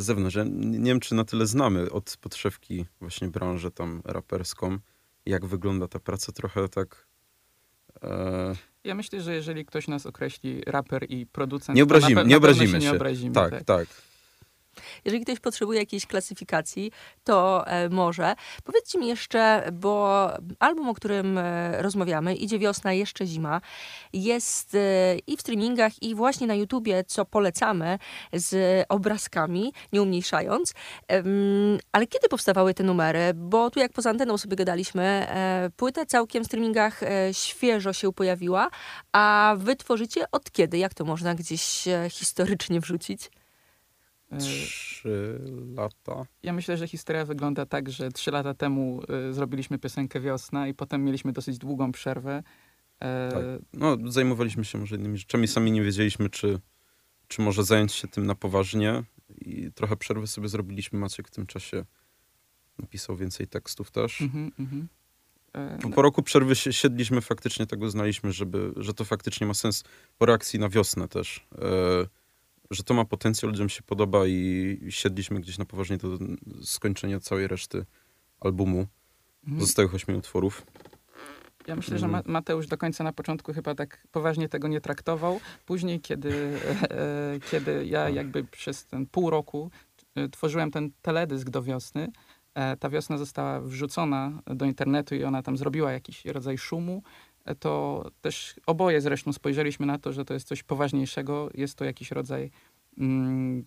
z 0.02 0.06
zewnątrz. 0.06 0.36
Ja 0.36 0.44
nie 0.54 0.90
wiem, 0.90 1.00
czy 1.00 1.16
na 1.16 1.24
tyle 1.24 1.48
znamy 1.48 1.92
od 1.92 2.18
podszewki 2.22 2.86
właśnie 3.02 3.28
branżę 3.28 3.72
tam 3.72 4.02
raperską, 4.06 4.78
jak 5.26 5.46
wygląda 5.46 5.88
ta 5.88 6.00
praca 6.00 6.32
trochę 6.32 6.70
tak... 6.70 7.08
E, 8.04 8.56
Ja 8.84 8.96
myślę, 8.96 9.22
że 9.22 9.34
jeżeli 9.36 9.66
ktoś 9.66 9.88
nas 9.88 10.06
określi 10.06 10.62
raper 10.68 11.06
i 11.10 11.26
producent, 11.26 11.76
Nie 11.76 11.86
to 11.86 11.94
na 11.94 12.00
obrazimy- 12.00 12.10
nie 12.10 12.16
na 12.16 12.24
pewno 12.24 12.38
obrazimy 12.38 12.82
się. 12.82 12.88
Nie 12.88 12.92
obrazimy 12.96 13.34
tak, 13.36 13.64
tak. 13.64 13.88
Jeżeli 15.06 15.24
ktoś 15.24 15.40
potrzebuje 15.40 15.80
jakiejś 15.80 16.06
klasyfikacji, 16.06 16.92
to 17.24 17.68
e, 17.68 17.90
może. 17.90 18.36
Powiedzcie 18.64 19.00
mi 19.00 19.08
jeszcze, 19.08 19.70
bo 19.74 20.28
album, 20.60 20.90
o 20.90 20.94
którym 20.94 21.38
e, 21.38 21.82
rozmawiamy, 21.82 22.36
Idzie 22.36 22.60
wiosna, 22.60 22.94
jeszcze 22.94 23.26
zima, 23.26 23.62
jest 24.14 24.76
e, 24.76 25.18
i 25.28 25.38
w 25.38 25.42
streamingach, 25.42 26.04
i 26.04 26.16
właśnie 26.16 26.48
na 26.48 26.56
YouTubie, 26.56 27.04
co 27.04 27.26
polecamy, 27.26 28.00
z 28.34 28.86
obrazkami, 28.90 29.74
nie 29.94 30.02
umniejszając. 30.02 30.74
Ale 31.92 32.08
kiedy 32.08 32.30
powstawały 32.30 32.74
te 32.74 32.84
numery? 32.84 33.20
Bo 33.36 33.70
tu 33.70 33.80
jak 33.80 33.94
poza 33.94 34.10
anteną 34.10 34.38
sobie 34.38 34.56
gadaliśmy, 34.56 35.28
płyta 35.78 36.06
całkiem 36.06 36.44
w 36.44 36.46
streamingach 36.46 37.02
świeżo 37.32 37.94
się 37.94 38.14
pojawiła, 38.14 38.70
a 39.12 39.56
wy 39.58 39.76
tworzycie 39.76 40.32
od 40.32 40.52
kiedy? 40.52 40.78
Jak 40.78 40.94
to 40.94 41.06
można 41.06 41.36
gdzieś 41.36 41.84
historycznie 42.10 42.80
wrzucić? 42.80 43.30
Trzy 44.40 45.40
lata. 45.76 46.26
Ja 46.44 46.54
myślę, 46.54 46.78
że 46.78 46.88
historia 46.88 47.26
wygląda 47.26 47.66
tak, 47.66 47.90
że 47.90 48.12
trzy 48.12 48.32
lata 48.32 48.54
temu 48.54 49.02
y, 49.30 49.34
zrobiliśmy 49.34 49.80
piosenkę 49.80 50.20
Wiosna 50.20 50.68
i 50.68 50.74
potem 50.74 51.04
mieliśmy 51.04 51.32
dosyć 51.34 51.58
długą 51.58 51.92
przerwę 51.92 52.44
E, 53.04 53.30
Tak. 53.34 53.44
No, 53.74 53.98
zajmowaliśmy 54.12 54.66
się 54.66 54.78
może 54.78 54.96
innymi 54.96 55.18
rzeczami. 55.18 55.48
Sami 55.48 55.72
nie 55.72 55.82
wiedzieliśmy, 55.84 56.30
czy, 56.30 56.60
czy 57.28 57.42
może 57.42 57.64
zająć 57.64 57.92
się 57.94 58.08
tym 58.08 58.26
na 58.26 58.36
poważnie. 58.36 59.04
I 59.42 59.72
trochę 59.76 59.98
przerwy 59.98 60.28
sobie 60.28 60.48
zrobiliśmy. 60.48 61.00
Maciek 61.00 61.28
w 61.28 61.32
tym 61.32 61.46
czasie 61.48 61.86
napisał 62.80 63.16
więcej 63.16 63.48
tekstów 63.48 63.92
też. 63.92 64.22
mhm, 64.22 64.52
mhm. 64.60 64.88
E, 65.54 65.78
Po, 65.96 66.02
roku 66.02 66.24
przerwy 66.24 66.56
si- 66.56 66.74
siedliśmy, 66.74 67.22
faktycznie 67.22 67.66
tego 67.68 67.86
uznaliśmy, 67.86 68.32
żeby, 68.32 68.74
że 68.78 68.94
to 68.94 69.06
faktycznie 69.06 69.48
ma 69.48 69.54
sens 69.54 69.84
po 70.18 70.26
reakcji 70.26 70.60
na 70.60 70.70
wiosnę 70.70 71.08
też. 71.08 71.48
E, 71.58 71.62
że 72.72 72.84
to 72.84 72.94
ma 72.94 73.06
potencjał, 73.06 73.52
ludziom 73.52 73.70
się 73.70 73.82
podoba 73.84 74.28
i 74.28 74.80
siedliśmy 74.90 75.40
gdzieś 75.40 75.58
na 75.58 75.66
poważnie 75.66 75.98
do 75.98 76.18
skończenia 76.64 77.20
całej 77.20 77.48
reszty 77.48 77.86
albumu. 78.40 78.80
mhm. 79.44 79.60
Pozostałych 79.60 79.96
ośmiu 79.96 80.18
utworów. 80.18 80.66
Ja 81.68 81.76
myślę, 81.76 82.00
że 82.00 82.08
Ma- 82.08 82.24
Mateusz 82.26 82.68
do 82.68 82.78
końca 82.78 83.04
na 83.04 83.14
początku 83.14 83.54
chyba 83.54 83.76
tak 83.76 84.08
poważnie 84.12 84.50
tego 84.50 84.68
nie 84.68 84.82
traktował. 84.82 85.40
Później, 85.66 86.00
kiedy, 86.02 86.60
e, 86.92 87.40
kiedy 87.52 87.86
ja 87.86 88.10
jakby 88.10 88.44
przez 88.44 88.86
ten 88.86 89.06
pół 89.06 89.30
roku 89.30 89.72
e, 90.16 90.30
tworzyłem 90.30 90.72
ten 90.72 90.92
teledysk 91.02 91.50
do 91.50 91.64
wiosny, 91.64 92.08
e, 92.54 92.78
ta 92.78 92.90
wiosna 92.90 93.18
została 93.18 93.62
wrzucona 93.62 94.42
do 94.46 94.66
internetu 94.66 95.16
i 95.16 95.24
ona 95.24 95.44
tam 95.44 95.58
zrobiła 95.58 95.92
jakiś 95.92 96.26
rodzaj 96.26 96.58
szumu, 96.58 97.04
e, 97.04 97.29
to 97.56 98.04
też 98.22 98.56
oboje 98.66 99.02
zresztą 99.02 99.34
spojrzeliśmy 99.34 99.86
na 99.86 99.98
to, 99.98 100.14
że 100.14 100.26
to 100.26 100.34
jest 100.34 100.48
coś 100.48 100.64
poważniejszego, 100.64 101.50
jest 101.54 101.76
to 101.76 101.86
jakiś 101.86 102.12
rodzaj 102.12 102.52
mm, 102.98 103.66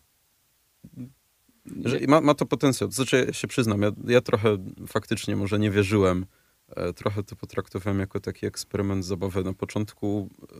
Że 1.84 1.98
ma, 2.08 2.20
ma 2.20 2.34
to 2.34 2.46
potencjał. 2.46 2.90
Znaczy, 2.90 3.24
ja 3.26 3.32
się 3.32 3.48
przyznam, 3.48 3.82
ja, 3.82 3.90
ja 4.06 4.20
trochę 4.20 4.56
faktycznie 4.88 5.36
może 5.36 5.58
nie 5.58 5.70
wierzyłem. 5.70 6.26
E, 6.68 6.92
trochę 6.92 7.22
to 7.22 7.36
potraktowałem 7.36 8.00
jako 8.00 8.20
taki 8.20 8.46
eksperyment 8.46 9.04
zabawy. 9.04 9.44
Na 9.44 9.52
początku 9.52 10.30
e, 10.52 10.56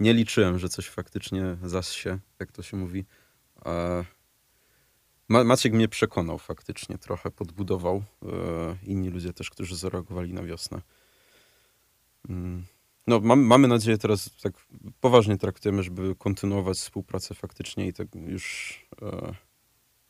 nie 0.00 0.14
liczyłem, 0.14 0.58
że 0.58 0.68
coś 0.68 0.88
faktycznie 0.88 1.56
zasie, 1.62 2.18
jak 2.40 2.52
to 2.52 2.62
się 2.62 2.76
mówi. 2.76 3.04
E, 3.66 4.04
Ma, 5.30 5.44
Maciek 5.44 5.72
mnie 5.72 5.88
przekonał 5.88 6.38
faktycznie, 6.38 6.98
trochę 6.98 7.30
podbudował. 7.30 8.02
E, 8.22 8.76
inni 8.82 9.10
ludzie 9.10 9.32
też, 9.32 9.50
którzy 9.50 9.76
zareagowali 9.76 10.32
na 10.32 10.42
wiosnę. 10.42 10.82
Mm. 12.28 12.64
No, 13.06 13.20
mam, 13.20 13.40
mamy 13.40 13.68
nadzieję 13.68 13.98
teraz, 13.98 14.30
tak 14.42 14.52
poważnie 15.00 15.38
traktujemy, 15.38 15.82
żeby 15.82 16.14
kontynuować 16.18 16.76
współpracę 16.76 17.34
faktycznie 17.34 17.86
i 17.86 17.92
tak 17.92 18.08
już... 18.14 18.74
E, 19.02 19.06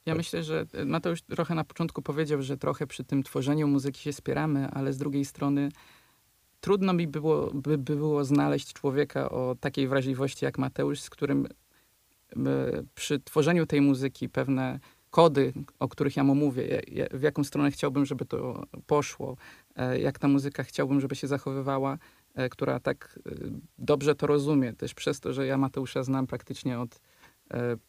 Ja 0.06 0.12
Tak. 0.12 0.16
myślę, 0.16 0.42
że 0.42 0.66
Mateusz 0.86 1.22
trochę 1.22 1.54
na 1.54 1.64
początku 1.64 2.02
powiedział, 2.02 2.42
że 2.42 2.56
trochę 2.56 2.86
przy 2.86 3.04
tym 3.04 3.22
tworzeniu 3.22 3.68
muzyki 3.68 4.00
się 4.00 4.12
spieramy, 4.12 4.70
ale 4.70 4.92
z 4.92 4.98
drugiej 4.98 5.24
strony 5.24 5.68
trudno 6.60 6.92
mi 6.92 7.06
było, 7.06 7.50
by, 7.54 7.78
by 7.78 7.96
było 7.96 8.24
znaleźć 8.24 8.72
człowieka 8.72 9.30
o 9.30 9.56
takiej 9.60 9.88
wrażliwości 9.88 10.44
jak 10.44 10.58
Mateusz, 10.58 11.00
z 11.00 11.10
którym 11.10 11.46
e, 12.36 12.36
przy 12.94 13.20
tworzeniu 13.20 13.66
tej 13.66 13.80
muzyki 13.80 14.28
pewne 14.28 14.80
kody, 15.10 15.52
o 15.78 15.88
których 15.88 16.16
ja 16.16 16.24
mu 16.24 16.34
mówię, 16.34 16.82
w 17.10 17.22
jaką 17.22 17.44
stronę 17.44 17.70
chciałbym, 17.70 18.06
żeby 18.06 18.24
to 18.24 18.66
poszło, 18.86 19.36
e, 19.76 20.00
jak 20.00 20.18
ta 20.18 20.28
muzyka 20.28 20.62
chciałbym, 20.64 21.00
żeby 21.00 21.14
się 21.16 21.26
zachowywała, 21.26 21.98
e, 22.34 22.48
która 22.48 22.80
tak 22.80 23.18
e, 23.26 23.30
dobrze 23.78 24.14
to 24.14 24.26
rozumie, 24.26 24.72
też 24.72 24.94
przez 24.94 25.20
to, 25.20 25.32
że 25.32 25.46
ja 25.46 25.58
Mateusza 25.58 26.02
znam 26.02 26.26
praktycznie 26.26 26.80
od 26.80 27.00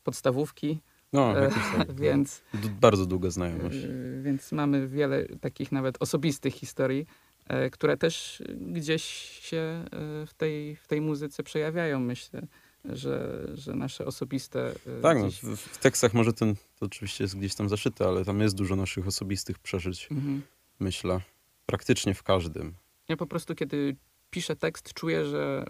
podstawówki, 0.04 0.80
No, 1.14 1.40
E, 1.40 1.50
tak. 1.78 1.94
więc, 2.02 2.42
D- 2.54 2.70
bardzo 2.82 3.06
długa 3.06 3.30
znajomość. 3.30 3.78
więc 4.24 4.52
mamy 4.52 4.88
wiele 4.88 5.26
takich 5.42 5.72
nawet 5.72 5.98
osobistych 6.00 6.54
historii, 6.54 7.06
e, 7.48 7.70
które 7.70 7.98
też 7.98 8.44
gdzieś 8.62 9.04
się 9.42 9.58
e, 9.58 9.86
w 10.26 10.34
tej, 10.38 10.76
w 10.76 10.88
tej 10.88 11.02
muzyce 11.02 11.44
przejawiają, 11.44 12.00
myślę, 12.00 12.42
że, 12.86 13.48
że 13.54 13.74
nasze 13.76 14.06
osobiste 14.06 14.72
e, 14.98 15.02
Tak, 15.02 15.18
no, 15.18 15.24
gdzieś... 15.28 15.42
w, 15.42 15.58
w 15.58 15.78
tekstach 15.78 16.14
może 16.14 16.34
ten, 16.34 16.56
to 16.56 16.86
oczywiście 16.86 17.24
jest 17.24 17.38
gdzieś 17.38 17.56
tam 17.56 17.70
zaszyte, 17.70 18.08
ale 18.08 18.26
tam 18.26 18.40
jest 18.40 18.56
dużo 18.56 18.76
naszych 18.76 19.08
osobistych 19.08 19.60
przeżyć, 19.60 20.08
Mhm. 20.12 20.42
myślę. 20.80 21.22
Praktycznie 21.66 22.14
w 22.14 22.24
każdym. 22.24 22.74
Ja 23.10 23.18
po 23.18 23.28
prostu, 23.28 23.56
kiedy 23.56 23.96
piszę 24.30 24.56
tekst, 24.56 24.94
czuję, 24.94 25.26
że 25.26 25.66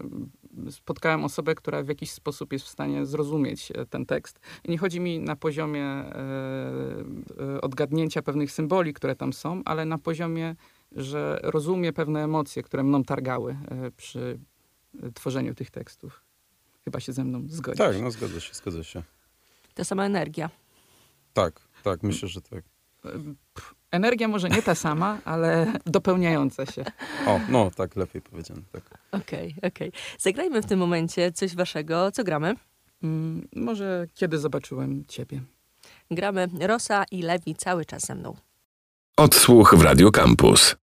spotkałem 0.70 1.24
osobę, 1.24 1.54
która 1.54 1.82
w 1.82 1.88
jakiś 1.88 2.10
sposób 2.10 2.52
jest 2.52 2.64
w 2.64 2.68
stanie 2.68 3.06
zrozumieć 3.06 3.72
e, 3.74 3.86
ten 3.86 4.06
tekst. 4.06 4.40
I 4.64 4.70
nie 4.70 4.78
chodzi 4.78 5.00
mi 5.00 5.20
na 5.20 5.36
poziomie 5.36 5.84
e, 5.84 6.14
e, 7.54 7.60
odgadnięcia 7.60 8.22
pewnych 8.22 8.52
symboli, 8.52 8.94
które 8.94 9.16
tam 9.16 9.32
są, 9.32 9.62
ale 9.64 9.84
na 9.84 9.98
poziomie, 9.98 10.56
że 10.92 11.40
rozumie 11.42 11.92
pewne 11.92 12.24
emocje, 12.24 12.62
które 12.62 12.82
mną 12.82 13.04
targały 13.04 13.56
przy 13.96 14.38
tworzeniu 15.14 15.54
tych 15.54 15.70
tekstów. 15.70 16.24
Chyba 16.84 17.00
się 17.00 17.12
ze 17.12 17.24
mną 17.24 17.42
zgodzisz. 17.48 17.78
Tak, 17.78 18.00
no 18.00 18.10
zgadza 18.10 18.40
się, 18.40 18.54
zgadza 18.54 18.84
się. 18.84 19.02
Ta 19.74 19.84
sama 19.84 20.04
energia. 20.04 20.50
Tak, 21.32 21.60
tak, 21.82 22.02
myślę, 22.02 22.28
że 22.28 22.40
tak. 22.40 22.64
Energia 23.90 24.28
może 24.28 24.48
nie 24.48 24.62
ta 24.62 24.74
sama, 24.74 25.18
ale 25.24 25.72
dopełniająca 25.86 26.66
się. 26.66 26.84
O, 27.26 27.40
no 27.48 27.70
tak, 27.76 27.96
lepiej 27.96 28.22
powiedziane, 28.22 28.60
tak. 28.72 28.82
Okej, 29.12 29.54
okej. 29.62 29.92
Zagrajmy 30.18 30.62
w 30.62 30.66
tym 30.66 30.78
momencie 30.78 31.32
coś 31.32 31.54
waszego. 31.56 32.12
Co 32.12 32.24
gramy? 32.24 32.54
Mm, 33.02 33.48
Może 33.56 34.06
kiedy 34.14 34.38
zobaczyłem 34.38 35.04
ciebie. 35.08 35.42
Gramy 36.10 36.48
Rosa 36.60 37.04
i 37.10 37.22
Lewi 37.22 37.54
cały 37.54 37.84
czas 37.84 38.02
ze 38.06 38.14
mną. 38.14 38.36
Odsłuch 39.16 39.74
w 39.76 39.82
Radio 39.82 40.10
Campus. 40.10 40.76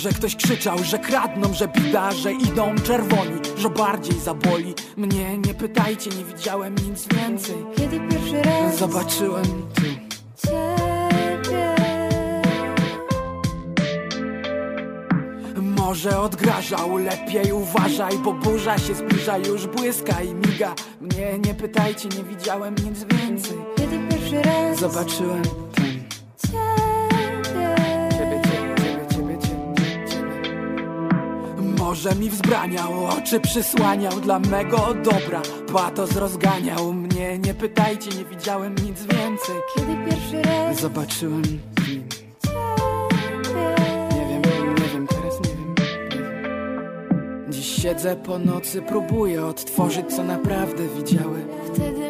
Może 0.00 0.12
ktoś 0.12 0.36
krzyczał, 0.36 0.78
że 0.84 0.98
kradną, 0.98 1.54
że 1.54 1.68
bida, 1.68 2.12
że 2.12 2.32
idą 2.32 2.74
czerwoni, 2.86 3.40
że 3.56 3.70
bardziej 3.70 4.20
zaboli. 4.20 4.74
Mnie 4.96 5.38
nie 5.38 5.54
pytajcie, 5.54 6.10
nie 6.10 6.24
widziałem 6.24 6.74
nic 6.74 7.06
więcej. 7.14 7.56
Kiedy 7.76 8.00
pierwszy 8.00 8.42
raz 8.42 8.78
Zobaczyłem 8.78 9.44
ty. 9.74 9.98
Ciebie 10.46 11.74
Może 15.76 16.20
odgrażał, 16.20 16.96
lepiej 16.96 17.52
uważaj, 17.52 18.18
bo 18.18 18.32
burza 18.32 18.78
się 18.78 18.94
zbliża, 18.94 19.38
już 19.38 19.66
błyska 19.66 20.22
i 20.22 20.34
miga. 20.34 20.74
Mnie 21.00 21.38
nie 21.38 21.54
pytajcie, 21.54 22.08
nie 22.08 22.24
widziałem 22.24 22.74
nic 22.74 23.04
więcej. 23.04 23.58
Kiedy 23.76 23.98
pierwszy 24.08 24.42
raz 24.42 24.78
Zobaczyłem 24.78 25.42
ten. 25.74 25.89
Może 31.90 32.14
mi 32.14 32.30
wzbraniał, 32.30 33.04
oczy 33.06 33.40
przysłaniał 33.40 34.20
dla 34.20 34.38
mego 34.38 34.94
dobra. 34.94 35.42
Patos 35.72 36.16
rozganiał 36.16 36.92
mnie, 36.92 37.38
nie 37.38 37.54
pytajcie, 37.54 38.10
nie 38.18 38.24
widziałem 38.24 38.74
nic 38.74 39.00
więcej. 39.00 39.54
Kiedy 39.74 39.96
pierwszy 40.10 40.42
raz 40.42 40.80
Zobaczyłem 40.80 41.42
Nie 44.12 44.26
wiem, 44.28 44.42
nie 44.78 44.84
wiem, 44.92 45.06
teraz 45.06 45.40
nie 45.40 45.50
wiem. 45.50 45.74
nie 46.10 46.18
wiem. 46.18 47.52
Dziś 47.52 47.82
siedzę 47.82 48.16
po 48.16 48.38
nocy, 48.38 48.82
próbuję 48.88 49.46
odtworzyć, 49.46 50.06
co 50.16 50.24
naprawdę 50.24 50.88
widziałem. 50.88 51.48
Wtedy 51.74 52.00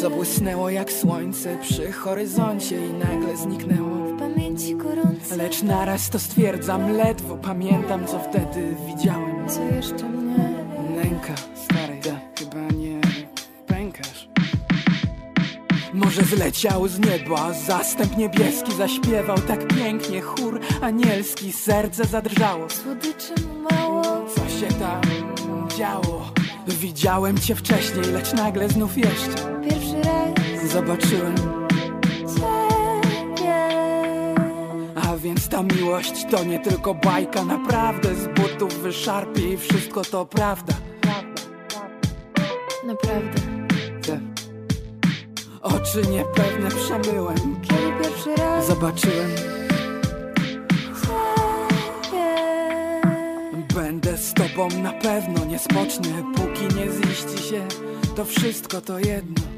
Zabłysnęło 0.00 0.70
jak 0.70 0.92
słońce 0.92 1.58
przy 1.62 1.92
horyzoncie 1.92 2.86
i 2.86 2.92
nagle 2.92 3.36
zniknęło. 3.36 4.05
Pamięci 4.18 4.76
gorące 4.76 5.36
Lecz 5.36 5.62
naraz 5.62 6.10
to 6.10 6.18
stwierdzam, 6.18 6.92
ledwo 6.92 7.36
pamiętam, 7.36 8.06
co 8.06 8.18
wtedy 8.18 8.76
widziałem. 8.86 9.48
Co 9.48 9.62
jeszcze 9.62 10.08
mnie 10.08 10.36
Nęka, 10.96 11.34
stary, 11.64 12.00
da, 12.04 12.20
chyba 12.38 12.76
nie 12.76 13.00
pękasz. 13.66 14.28
Może 15.92 16.22
zleciał 16.22 16.88
z 16.88 16.98
nieba, 16.98 17.52
zastęp 17.52 18.16
niebieski 18.16 18.72
zaśpiewał 18.74 19.38
tak 19.38 19.66
pięknie, 19.66 20.20
chór 20.20 20.60
anielski, 20.80 21.52
serce 21.52 22.04
zadrżało. 22.04 22.70
Słodyczy 22.70 23.34
mało 23.70 24.02
Co 24.34 24.48
się 24.48 24.74
tam 24.74 25.00
działo? 25.78 26.32
Widziałem 26.68 27.38
cię 27.38 27.54
wcześniej, 27.54 28.04
lecz 28.04 28.32
nagle 28.32 28.68
znów 28.68 28.98
jeszcze 28.98 29.60
Pierwszy 29.70 30.02
raz 30.02 30.72
zobaczyłem. 30.72 31.65
Więc 35.26 35.48
ta 35.48 35.62
miłość 35.62 36.26
to 36.30 36.44
nie 36.44 36.58
tylko 36.58 36.94
bajka, 36.94 37.44
naprawdę 37.44 38.14
z 38.14 38.26
butów 38.26 38.74
wyszarpie 38.74 39.52
i 39.52 39.56
wszystko 39.56 40.02
to 40.04 40.26
prawda. 40.26 40.74
Naprawdę. 42.86 43.40
Te. 44.02 44.20
Oczy 45.62 46.02
niepewne 46.10 46.68
przemyłem. 46.70 47.60
Kiedy 47.62 47.92
pierwszy 48.02 48.34
raz 48.36 48.66
Zobaczyłem. 48.66 49.30
Będę 53.74 54.16
z 54.16 54.34
tobą 54.34 54.68
na 54.82 54.92
pewno 54.92 55.44
Nie 55.44 55.58
spocznę 55.58 56.22
póki 56.36 56.74
nie 56.76 56.86
ziści 56.92 57.48
się 57.48 57.66
To 58.16 58.24
wszystko 58.24 58.80
to 58.80 58.98
jedno 58.98 59.55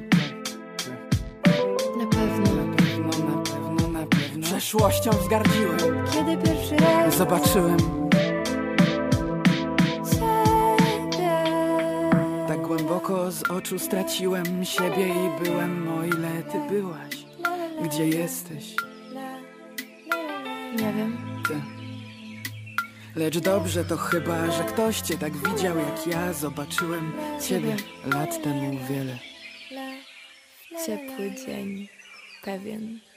pewno 4.69 4.89
Przeszłością 4.89 5.11
wzgardziłem. 5.11 6.05
Kiedy 6.13 6.37
pierwszy 6.37 6.77
raz 6.77 7.17
Zobaczyłem. 7.17 7.79
Ciebie. 10.11 10.77
Tak 12.49 12.61
głęboko 12.61 13.31
z 13.31 13.51
oczu 13.51 13.79
straciłem 13.79 14.65
siebie 14.65 15.09
i 15.09 15.45
byłem 15.45 15.99
O 15.99 16.05
ile 16.05 16.43
ty 16.43 16.61
byłaś. 16.71 17.15
Gdzie 17.85 18.09
jesteś? 18.09 18.77
Nie 20.73 20.93
wiem. 20.93 21.17
Ty. 21.49 21.55
Lecz 23.17 23.39
dobrze 23.39 23.85
to 23.85 23.97
chyba, 23.97 24.51
że 24.51 24.65
ktoś 24.65 25.01
cię 25.01 25.19
tak 25.19 25.33
widział 25.37 25.77
jak 25.79 26.07
ja 26.07 26.33
Zobaczyłem 26.33 27.13
ciebie. 27.49 27.77
Lat 28.07 28.43
temu 28.43 28.79
wiele. 28.89 29.19
Ciepły 30.87 31.31
dzień 31.47 31.89
Pewien 32.45 33.08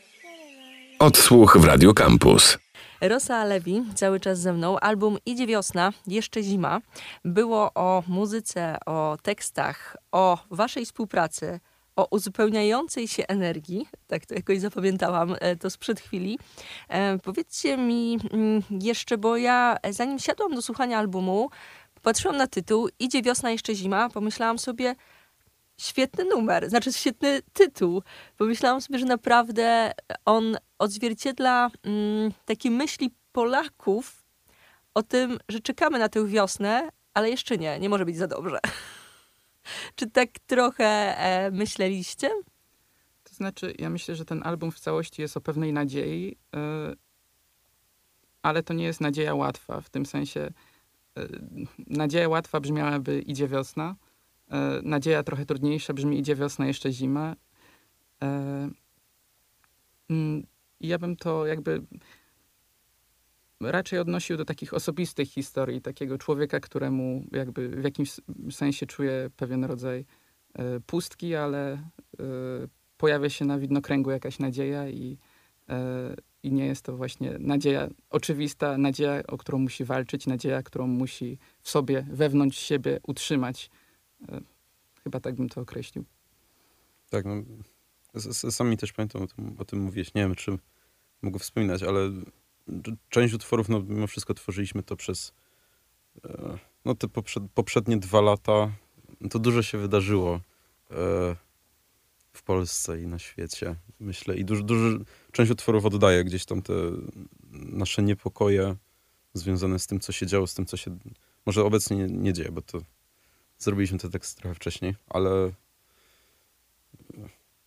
Odsłuch 1.02 1.58
w 1.58 1.66
Radio 1.66 1.94
Campus. 1.94 2.58
Rosa 3.02 3.46
Lewi 3.46 3.84
cały 3.96 4.20
czas 4.20 4.40
ze 4.40 4.54
mną. 4.54 4.80
Album 4.80 5.18
Idzie 5.26 5.48
wiosna, 5.48 5.92
jeszcze 6.08 6.44
zima. 6.44 6.82
Było 7.26 7.74
o 7.74 8.04
muzyce, 8.08 8.78
o 8.86 9.18
tekstach, 9.24 9.98
o 10.12 10.38
waszej 10.52 10.86
współpracy, 10.86 11.60
o 11.96 12.08
uzupełniającej 12.12 13.08
się 13.08 13.28
energii. 13.28 13.88
Tak 14.08 14.26
to 14.26 14.36
jakoś 14.36 14.60
zapamiętałam 14.60 15.36
e, 15.40 15.56
to 15.56 15.70
sprzed 15.70 16.00
chwili. 16.00 16.40
E, 16.90 17.18
powiedzcie 17.20 17.78
mi 17.78 18.20
mm, 18.32 18.62
jeszcze, 18.70 19.18
bo 19.18 19.38
ja 19.38 19.78
e, 19.82 19.94
zanim 19.94 20.20
siadłam 20.20 20.56
do 20.56 20.62
słuchania 20.62 21.00
albumu, 21.00 21.50
patrzyłam 22.02 22.38
na 22.38 22.48
tytuł 22.48 22.90
Idzie 23.00 23.22
wiosna, 23.22 23.52
jeszcze 23.52 23.76
zima. 23.76 24.10
Pomyślałam 24.10 24.60
sobie, 24.60 24.96
świetny 25.82 26.26
numer, 26.26 26.70
znaczy 26.70 26.94
świetny 26.94 27.42
tytuł. 27.54 28.04
Pomyślałam 28.38 28.82
sobie, 28.82 29.00
że 29.00 29.06
naprawdę 29.06 29.92
on 30.26 30.58
odzwierciedla 30.80 31.70
mm, 31.84 32.32
takie 32.46 32.72
myśli 32.72 33.12
Polaków 33.32 34.26
o 34.94 35.04
tym, 35.04 35.40
że 35.50 35.60
czekamy 35.60 36.00
na 36.00 36.10
tę 36.10 36.28
wiosnę, 36.28 36.90
ale 37.14 37.30
jeszcze 37.30 37.58
nie, 37.58 37.80
nie 37.80 37.90
może 37.90 38.06
być 38.06 38.18
za 38.18 38.28
dobrze. 38.28 38.60
Czy 39.96 40.10
tak 40.10 40.30
trochę 40.48 41.18
e, 41.18 41.52
myśleliście? 41.52 42.30
To 43.24 43.36
znaczy, 43.36 43.74
ja 43.80 43.90
myślę, 43.90 44.16
że 44.16 44.26
ten 44.26 44.44
album 44.44 44.72
w 44.72 44.80
całości 44.80 45.22
jest 45.22 45.38
o 45.38 45.42
pewnej 45.42 45.74
nadziei, 45.74 46.38
yy, 46.54 46.96
ale 48.42 48.64
to 48.64 48.74
nie 48.74 48.84
jest 48.84 49.02
nadzieja 49.02 49.36
łatwa. 49.36 49.82
W 49.82 49.90
tym 49.90 50.06
sensie 50.06 50.52
yy, 51.16 51.40
nadzieja 51.88 52.30
łatwa 52.30 52.60
brzmiałaby 52.60 53.22
idzie 53.22 53.48
wiosna, 53.48 53.96
nadzieja 54.84 55.24
trochę 55.24 55.46
trudniejsza 55.46 55.94
brzmi 55.94 56.20
idzie 56.20 56.36
wiosna, 56.36 56.68
jeszcze 56.68 56.92
zima. 56.92 57.36
Yy, 58.22 58.28
mm, 60.10 60.44
I 60.80 60.88
ja 60.88 61.00
bym 61.00 61.16
to 61.16 61.46
jakby 61.46 61.82
raczej 63.62 64.00
odnosił 64.00 64.38
do 64.38 64.46
takich 64.46 64.74
osobistych 64.74 65.30
historii, 65.30 65.82
takiego 65.82 66.18
człowieka, 66.18 66.60
któremu 66.60 67.26
jakby 67.32 67.70
w 67.70 67.84
jakimś 67.84 68.12
sensie 68.52 68.86
czuje 68.86 69.30
pewien 69.38 69.64
rodzaj 69.64 70.06
e, 70.54 70.80
pustki, 70.80 71.36
ale 71.36 71.74
e, 71.74 71.80
pojawia 72.98 73.30
się 73.30 73.46
na 73.46 73.60
widnokręgu 73.60 74.12
jakaś 74.12 74.40
nadzieja 74.40 74.90
i, 74.90 75.18
e, 75.70 76.16
i 76.44 76.54
nie 76.54 76.66
jest 76.66 76.86
to 76.86 76.98
właśnie 76.98 77.36
nadzieja 77.40 77.88
oczywista, 78.10 78.78
nadzieja, 78.78 79.22
o 79.28 79.38
którą 79.38 79.60
musi 79.60 79.86
walczyć, 79.86 80.28
nadzieja, 80.28 80.64
którą 80.64 80.88
musi 80.88 81.38
w 81.62 81.70
sobie, 81.70 82.06
wewnątrz 82.12 82.60
siebie 82.60 83.00
utrzymać. 83.08 83.70
E, 84.30 84.42
Chyba 85.04 85.20
tak 85.20 85.36
bym 85.36 85.50
to 85.50 85.62
określił. 85.62 86.06
Tak, 87.10 87.26
no, 87.26 87.34
sami 88.32 88.78
też 88.78 88.94
pamiętam 88.94 89.22
o 89.22 89.28
tym, 89.28 89.56
o 89.60 89.66
tym 89.66 89.80
mówiłeś. 89.80 90.14
Nie 90.14 90.22
wiem, 90.22 90.36
czy 90.36 90.58
mogę 91.22 91.40
wspominać, 91.40 91.84
ale 91.84 92.12
część 93.10 93.34
utworów, 93.34 93.70
no 93.70 93.82
mimo 93.82 94.08
wszystko 94.08 94.34
tworzyliśmy 94.34 94.84
to 94.84 94.96
przez 94.96 95.34
e, 96.26 96.58
no 96.86 96.96
te 96.96 97.08
poprzed, 97.08 97.44
poprzednie 97.54 97.98
dwa 97.98 98.22
lata. 98.22 98.72
To 99.30 99.40
dużo 99.40 99.62
się 99.62 99.78
wydarzyło 99.78 100.36
e, 100.36 100.40
w 102.34 102.44
Polsce 102.44 103.02
i 103.02 103.08
na 103.08 103.20
świecie, 103.20 103.76
myślę. 104.00 104.38
I 104.38 104.46
dużo, 104.46 104.64
dużo, 104.64 104.98
część 105.32 105.52
utworów 105.52 105.86
oddaje 105.86 106.24
gdzieś 106.24 106.46
tam 106.46 106.62
te 106.62 106.74
nasze 107.52 108.04
niepokoje 108.04 108.76
związane 109.34 109.80
z 109.80 109.88
tym, 109.88 110.00
co 110.00 110.12
się 110.12 110.28
działo, 110.28 110.48
z 110.48 110.54
tym, 110.54 110.66
co 110.66 110.78
się 110.78 110.98
może 111.46 111.64
obecnie 111.64 111.98
nie, 111.98 112.08
nie 112.08 112.34
dzieje, 112.34 112.52
bo 112.52 112.62
to 112.62 112.82
zrobiliśmy 113.64 114.00
te 114.00 114.10
teksty 114.10 114.42
trochę 114.42 114.56
wcześniej, 114.56 114.96
ale 115.10 115.52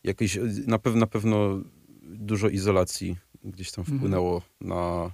jakiś, 0.04 0.38
na, 0.66 0.78
pew, 0.78 0.94
na 0.94 1.06
pewno 1.06 1.60
dużo 2.02 2.48
izolacji 2.48 3.16
gdzieś 3.44 3.72
tam 3.72 3.82
Mhm. 3.82 3.98
wpłynęło 3.98 4.42
na, 4.60 5.10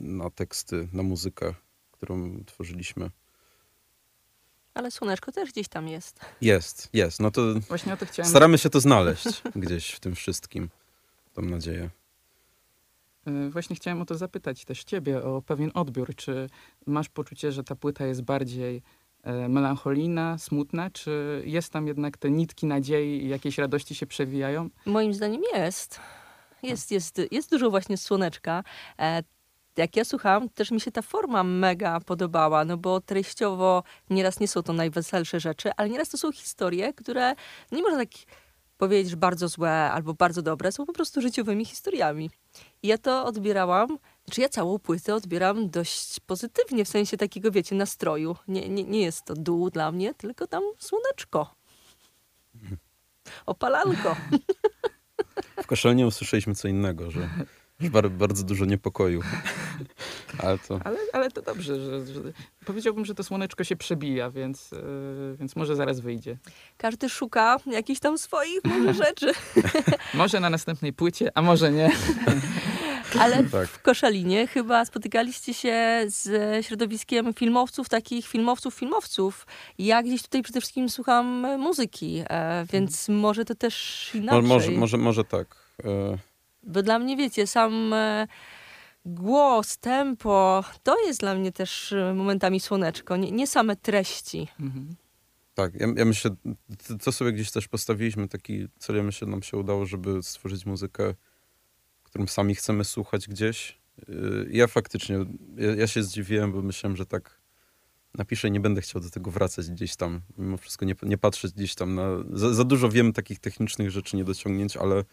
na 0.00 0.30
teksty, 0.30 0.88
na 0.92 1.02
muzykę, 1.02 1.54
którą 1.92 2.44
tworzyliśmy. 2.46 3.10
Ale 4.74 4.90
słoneczko 4.90 5.32
też 5.32 5.52
gdzieś 5.52 5.68
tam 5.68 5.88
jest. 5.88 6.20
Jest, 6.40 6.88
jest. 6.92 7.20
No 7.20 7.30
to 7.30 7.42
Właśnie 7.68 7.92
o 7.94 7.96
to 7.96 8.06
chciałem... 8.06 8.30
staramy 8.30 8.58
się 8.58 8.70
to 8.70 8.80
znaleźć 8.80 9.42
gdzieś 9.56 9.90
w 9.90 10.00
tym 10.00 10.14
wszystkim. 10.14 10.68
Mam 11.36 11.50
nadzieję. 11.50 11.90
E, 13.26 13.50
Właśnie 13.50 13.76
chciałem 13.76 14.02
o 14.02 14.04
to 14.06 14.14
zapytać 14.14 14.64
też 14.64 14.84
ciebie, 14.84 15.22
o 15.24 15.42
pewien 15.42 15.70
odbiór. 15.74 16.14
Czy 16.16 16.50
masz 16.86 17.08
poczucie, 17.08 17.52
że 17.52 17.64
ta 17.64 17.76
płyta 17.76 18.06
jest 18.06 18.22
bardziej 18.22 18.82
e, 19.24 19.48
melancholijna, 19.48 20.38
smutna, 20.38 20.90
czy 20.90 21.42
jest 21.46 21.72
tam 21.72 21.86
jednak 21.86 22.16
te 22.16 22.30
nitki 22.30 22.66
nadziei 22.66 23.24
i 23.24 23.28
jakiejś 23.28 23.58
radości 23.58 23.94
się 23.94 24.06
przewijają? 24.06 24.68
Moim 24.86 25.14
zdaniem 25.14 25.42
jest. 25.54 26.00
Jest, 26.62 26.90
jest, 26.90 27.20
jest 27.30 27.50
dużo 27.50 27.70
właśnie 27.70 27.96
słoneczka. 27.96 28.64
E, 28.98 29.22
jak 29.76 29.96
ja 29.96 30.04
słuchałam, 30.04 30.48
też 30.48 30.70
mi 30.70 30.80
się 30.80 30.90
ta 30.90 31.02
forma 31.02 31.44
mega 31.44 32.00
podobała, 32.00 32.64
no 32.64 32.76
bo 32.76 33.00
treściowo 33.00 33.82
nieraz 34.10 34.40
nie 34.40 34.48
są 34.48 34.62
to 34.62 34.72
najweselsze 34.72 35.40
rzeczy, 35.40 35.70
ale 35.76 35.90
nieraz 35.90 36.08
to 36.08 36.18
są 36.18 36.32
historie, 36.32 36.92
które 36.92 37.34
nie 37.72 37.82
można 37.82 37.98
tak 37.98 38.08
powiedzieć, 38.78 39.10
że 39.10 39.16
bardzo 39.16 39.48
złe 39.48 39.90
albo 39.90 40.14
bardzo 40.14 40.42
dobre, 40.42 40.72
są 40.72 40.86
po 40.86 40.92
prostu 40.92 41.20
życiowymi 41.20 41.64
historiami. 41.64 42.30
I 42.82 42.88
ja 42.88 42.98
to 42.98 43.24
odbierałam, 43.24 43.98
czy 44.30 44.40
ja 44.40 44.48
całą 44.48 44.78
płytę 44.78 45.14
odbieram 45.14 45.70
dość 45.70 46.20
pozytywnie, 46.20 46.84
w 46.84 46.88
sensie 46.88 47.16
takiego, 47.16 47.50
wiecie, 47.50 47.74
nastroju. 47.74 48.36
Nie, 48.48 48.68
nie, 48.68 48.84
nie 48.84 49.00
jest 49.00 49.24
to 49.24 49.34
dół 49.34 49.70
dla 49.70 49.92
mnie, 49.92 50.14
tylko 50.14 50.46
tam 50.46 50.62
słoneczko. 50.78 51.54
Opalanko. 53.46 54.16
W 55.62 55.66
Koszelnie 55.66 56.06
usłyszeliśmy 56.06 56.54
co 56.54 56.68
innego, 56.68 57.10
że, 57.10 57.28
że 57.80 57.90
bar, 57.90 58.10
bardzo 58.10 58.44
dużo 58.44 58.64
niepokoju. 58.64 59.20
Ale 60.38 60.58
to 60.58 60.80
Ale, 60.84 60.98
ale 61.12 61.30
to 61.30 61.42
dobrze, 61.42 61.80
że, 61.80 62.06
że 62.06 62.20
powiedziałbym, 62.64 63.04
że 63.04 63.14
to 63.14 63.24
słoneczko 63.24 63.64
się 63.64 63.76
przebija, 63.76 64.30
więc, 64.30 64.72
e, 64.72 64.76
więc 65.36 65.56
może 65.56 65.76
zaraz 65.76 66.00
wyjdzie. 66.00 66.38
Każdy 66.76 67.08
szuka 67.08 67.56
jakichś 67.66 68.00
tam 68.00 68.18
swoich 68.18 68.64
może 68.78 68.94
rzeczy. 68.94 69.32
Może 70.14 70.40
na 70.40 70.50
następnej 70.50 70.92
płycie, 70.92 71.30
a 71.34 71.42
może 71.42 71.72
nie. 71.72 71.90
Ale 73.20 73.44
tak. 73.52 73.68
w 73.68 73.82
Koszalinie 73.82 74.46
chyba 74.46 74.84
spotykaliście 74.84 75.54
się 75.54 76.04
z 76.06 76.66
środowiskiem 76.66 77.34
filmowców, 77.34 77.88
takich 77.88 78.26
filmowców, 78.26 78.74
filmowców. 78.74 79.46
Ja 79.78 80.02
gdzieś 80.02 80.22
tutaj 80.22 80.42
przede 80.42 80.60
wszystkim 80.60 80.88
słucham 80.88 81.26
muzyki, 81.58 82.22
e, 82.30 82.66
więc 82.72 83.08
może 83.08 83.44
to 83.44 83.54
też 83.54 84.10
inaczej. 84.14 84.42
może, 84.42 84.70
może, 84.70 84.96
może 84.96 85.24
tak. 85.24 85.56
E, 85.84 86.18
Bo 86.62 86.82
dla 86.82 86.98
mnie, 86.98 87.16
wiecie, 87.16 87.46
sam 87.46 87.92
e, 87.92 88.26
głos, 89.04 89.78
tempo, 89.78 90.64
to 90.82 91.06
jest 91.06 91.20
dla 91.20 91.34
mnie 91.34 91.52
też 91.52 91.94
momentami 92.14 92.60
słoneczko, 92.60 93.16
nie, 93.16 93.30
nie 93.32 93.46
same 93.46 93.76
treści. 93.76 94.48
Mhm. 94.60 94.96
Tak, 95.54 95.74
ja, 95.74 95.86
ja 95.96 96.04
myślę, 96.04 96.30
to, 96.88 96.98
to 96.98 97.12
sobie 97.12 97.32
gdzieś 97.32 97.50
też 97.50 97.68
postawiliśmy 97.68 98.28
taki 98.28 98.66
cel, 98.78 98.96
ja 98.96 99.02
myślę, 99.02 99.28
nam 99.28 99.42
się 99.42 99.56
udało, 99.56 99.86
żeby 99.86 100.22
stworzyć 100.22 100.66
muzykę, 100.66 101.14
którą 102.14 102.26
sami 102.26 102.54
chcemy 102.54 102.84
słuchać 102.84 103.28
gdzieś. 103.28 103.78
Yy, 104.08 104.48
Ja 104.50 104.66
faktycznie, 104.66 105.16
ja, 105.56 105.74
ja 105.74 105.86
się 105.86 106.02
zdziwiłem, 106.02 106.52
bo 106.52 106.62
myślałem, 106.62 106.96
że 106.96 107.06
tak 107.06 107.40
napiszę 108.14 108.48
i 108.48 108.50
nie 108.50 108.60
będę 108.60 108.80
chciał 108.80 109.02
do 109.02 109.10
tego 109.10 109.30
wracać 109.30 109.70
gdzieś 109.70 109.96
tam, 109.96 110.20
mimo 110.38 110.56
wszystko 110.56 110.84
nie, 110.84 110.94
nie 111.02 111.18
patrzeć 111.18 111.52
gdzieś 111.52 111.74
tam 111.74 111.94
na... 111.94 112.08
Za, 112.32 112.54
za 112.54 112.64
dużo 112.64 112.88
wiem 112.88 113.12
takich 113.12 113.38
technicznych 113.38 113.90
rzeczy, 113.90 114.16
niedociągnięć, 114.16 114.76
ale 114.76 115.04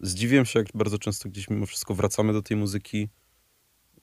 zdziwiłem 0.00 0.44
się, 0.44 0.58
jak 0.58 0.68
bardzo 0.74 0.98
często 0.98 1.28
gdzieś 1.28 1.50
mimo 1.50 1.66
wszystko 1.66 1.94
wracamy 1.94 2.32
do 2.32 2.42
tej 2.42 2.56
muzyki. 2.56 3.08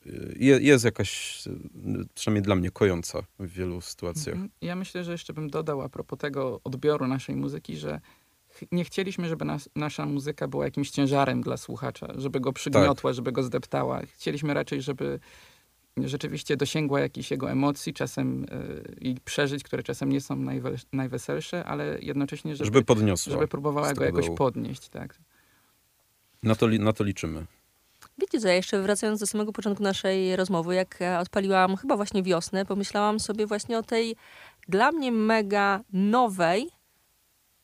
Yy, 0.06 0.36
Je, 0.40 0.60
jest 0.62 0.86
jakaś, 0.86 1.44
yy, 1.46 2.06
przynajmniej 2.16 2.44
dla 2.44 2.56
mnie, 2.56 2.72
kojąca 2.72 3.20
w 3.40 3.48
wielu 3.48 3.82
sytuacjach. 3.82 4.36
Mhm. 4.36 4.52
Ja 4.62 4.76
myślę, 4.76 5.04
że 5.04 5.12
jeszcze 5.12 5.34
bym 5.34 5.50
dodał 5.50 5.82
a 5.82 5.90
propos 5.90 6.20
tego 6.20 6.62
odbioru 6.64 7.08
naszej 7.08 7.36
muzyki, 7.36 7.78
że 7.78 8.02
nie 8.72 8.84
chcieliśmy, 8.84 9.30
żeby 9.30 9.46
nas, 9.46 9.70
nasza 9.76 10.06
muzyka 10.06 10.48
była 10.48 10.66
jakimś 10.66 10.90
ciężarem 10.90 11.42
dla 11.42 11.58
słuchacza, 11.58 12.08
żeby 12.16 12.40
go 12.40 12.54
przygniotła, 12.54 13.14
żeby 13.14 13.32
go 13.32 13.44
zdeptała. 13.44 14.02
Chcieliśmy 14.14 14.54
raczej, 14.54 14.82
żeby 14.82 15.20
rzeczywiście 15.98 16.58
dosięgła 16.58 17.00
jakichś 17.00 17.32
jego 17.32 17.52
emocji, 17.52 17.94
czasem 17.94 18.44
y, 18.44 18.48
i 19.02 19.16
przeżyć, 19.26 19.64
które 19.64 19.84
czasem 19.84 20.10
nie 20.12 20.22
są 20.22 20.36
najwe- 20.36 20.86
najweselsze, 20.94 21.66
ale 21.66 21.98
jednocześnie, 22.02 22.56
żeby, 22.56 22.66
Żeby 22.66 22.84
podniosła. 22.84 23.34
żeby 23.34 23.48
próbowała 23.48 23.94
go 23.94 24.04
jakoś 24.04 24.26
dołu. 24.26 24.38
podnieść. 24.38 24.90
Tak. 24.90 25.16
Na 26.44 26.56
to, 26.56 26.68
li- 26.68 26.80
na 26.80 26.94
to 26.94 27.04
liczymy. 27.04 27.46
Wiecie 28.18 28.40
co, 28.40 28.48
ja 28.48 28.54
jeszcze 28.54 28.82
wracając 28.82 29.20
do 29.20 29.28
samego 29.28 29.52
początku 29.52 29.84
naszej 29.84 30.36
rozmowy, 30.36 30.76
jak 30.76 31.02
e, 31.02 31.20
odpaliłam 31.20 31.76
chyba 31.78 31.96
właśnie 31.96 32.24
wiosnę, 32.24 32.66
pomyślałam 32.66 33.20
sobie 33.20 33.48
właśnie 33.48 33.78
o 33.78 33.84
tej 33.84 34.16
dla 34.68 34.92
mnie 34.92 35.12
mega 35.12 35.82
nowej, 35.94 36.70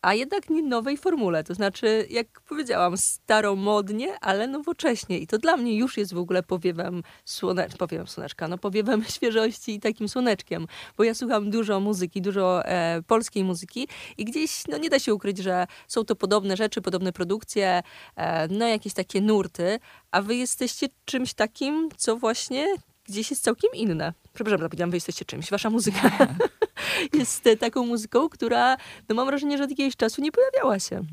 a 0.01 0.13
jednak 0.13 0.49
nie 0.49 0.63
nowej 0.63 0.97
formule. 0.97 1.43
To 1.43 1.53
znaczy, 1.53 2.07
jak 2.09 2.41
powiedziałam, 2.41 2.97
staromodnie, 2.97 4.19
ale 4.21 4.47
nowocześnie. 4.47 5.19
I 5.19 5.27
to 5.27 5.37
dla 5.37 5.57
mnie 5.57 5.77
już 5.77 5.97
jest 5.97 6.13
w 6.13 6.17
ogóle 6.17 6.43
powiewem, 6.43 7.03
słone... 7.25 7.69
powiewem 7.77 8.07
słoneczka, 8.07 8.47
no 8.47 8.57
powiewem 8.57 9.03
świeżości 9.15 9.75
i 9.75 9.79
takim 9.79 10.09
słoneczkiem. 10.09 10.67
Bo 10.97 11.03
ja 11.03 11.13
słucham 11.13 11.49
dużo 11.49 11.79
muzyki, 11.79 12.21
dużo 12.21 12.65
e, 12.65 13.01
polskiej 13.07 13.43
muzyki 13.43 13.87
i 14.17 14.25
gdzieś, 14.25 14.63
no 14.67 14.77
nie 14.77 14.89
da 14.89 14.99
się 14.99 15.13
ukryć, 15.13 15.37
że 15.37 15.67
są 15.87 16.05
to 16.05 16.15
podobne 16.15 16.57
rzeczy, 16.57 16.81
podobne 16.81 17.13
produkcje, 17.13 17.83
e, 18.15 18.47
no 18.47 18.67
jakieś 18.67 18.93
takie 18.93 19.21
nurty, 19.21 19.79
a 20.11 20.21
wy 20.21 20.35
jesteście 20.35 20.87
czymś 21.05 21.33
takim, 21.33 21.89
co 21.97 22.15
właśnie 22.15 22.67
gdzieś 23.09 23.29
jest 23.29 23.43
całkiem 23.43 23.69
inne. 23.73 24.13
Przepraszam, 24.33 24.61
zapomniałam, 24.61 24.91
wy 24.91 24.97
jesteście 24.97 25.25
czymś. 25.25 25.49
Wasza 25.49 25.69
muzyka 25.69 26.11
jest 27.19 27.49
taką 27.59 27.85
muzyką, 27.85 28.29
która, 28.29 28.77
no 29.09 29.15
mam 29.15 29.27
wrażenie, 29.27 29.57
że 29.57 29.63
od 29.63 29.69
jakiegoś 29.69 29.95
czasu 29.95 30.21
nie 30.21 30.31
pojawiała 30.31 30.79
się. 30.79 31.03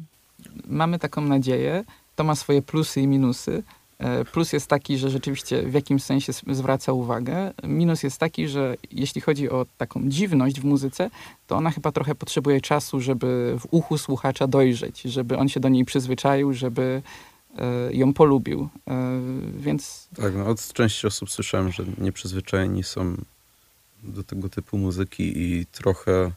Mamy 0.66 0.98
taką 0.98 1.20
nadzieję. 1.20 1.84
To 2.16 2.24
ma 2.24 2.34
swoje 2.34 2.62
plusy 2.62 3.00
i 3.00 3.06
minusy. 3.06 3.62
E, 3.98 4.24
Plus 4.24 4.52
jest 4.52 4.66
taki, 4.66 4.98
że 4.98 5.10
rzeczywiście 5.10 5.62
w 5.62 5.74
jakimś 5.74 6.02
sensie 6.02 6.32
zwraca 6.32 6.92
uwagę. 6.92 7.52
Minus 7.64 8.02
jest 8.02 8.18
taki, 8.18 8.48
że 8.48 8.76
jeśli 8.92 9.20
chodzi 9.20 9.50
o 9.50 9.66
taką 9.78 10.08
dziwność 10.08 10.60
w 10.60 10.64
muzyce, 10.64 11.10
to 11.46 11.56
ona 11.56 11.70
chyba 11.70 11.92
trochę 11.92 12.14
potrzebuje 12.14 12.60
czasu, 12.60 13.00
żeby 13.00 13.56
w 13.58 13.66
uchu 13.70 13.98
słuchacza 13.98 14.46
dojrzeć, 14.46 15.02
żeby 15.02 15.38
on 15.38 15.48
się 15.48 15.60
do 15.60 15.68
niej 15.68 15.84
przyzwyczaił, 15.84 16.52
żeby 16.52 17.02
ją 17.90 18.14
polubił. 18.14 18.68
E, 18.88 19.20
Więc 19.58 20.08
Tak, 20.16 20.34
no, 20.34 20.46
od 20.46 20.72
części 20.72 21.06
osób 21.06 21.30
słyszałem, 21.30 21.72
że 21.72 21.84
nieprzyzwyczajeni 21.98 22.82
są 22.82 23.16
do 24.02 24.24
tego 24.24 24.48
typu 24.48 24.78
muzyki 24.78 25.42
i 25.42 25.66
trochę, 25.66 26.32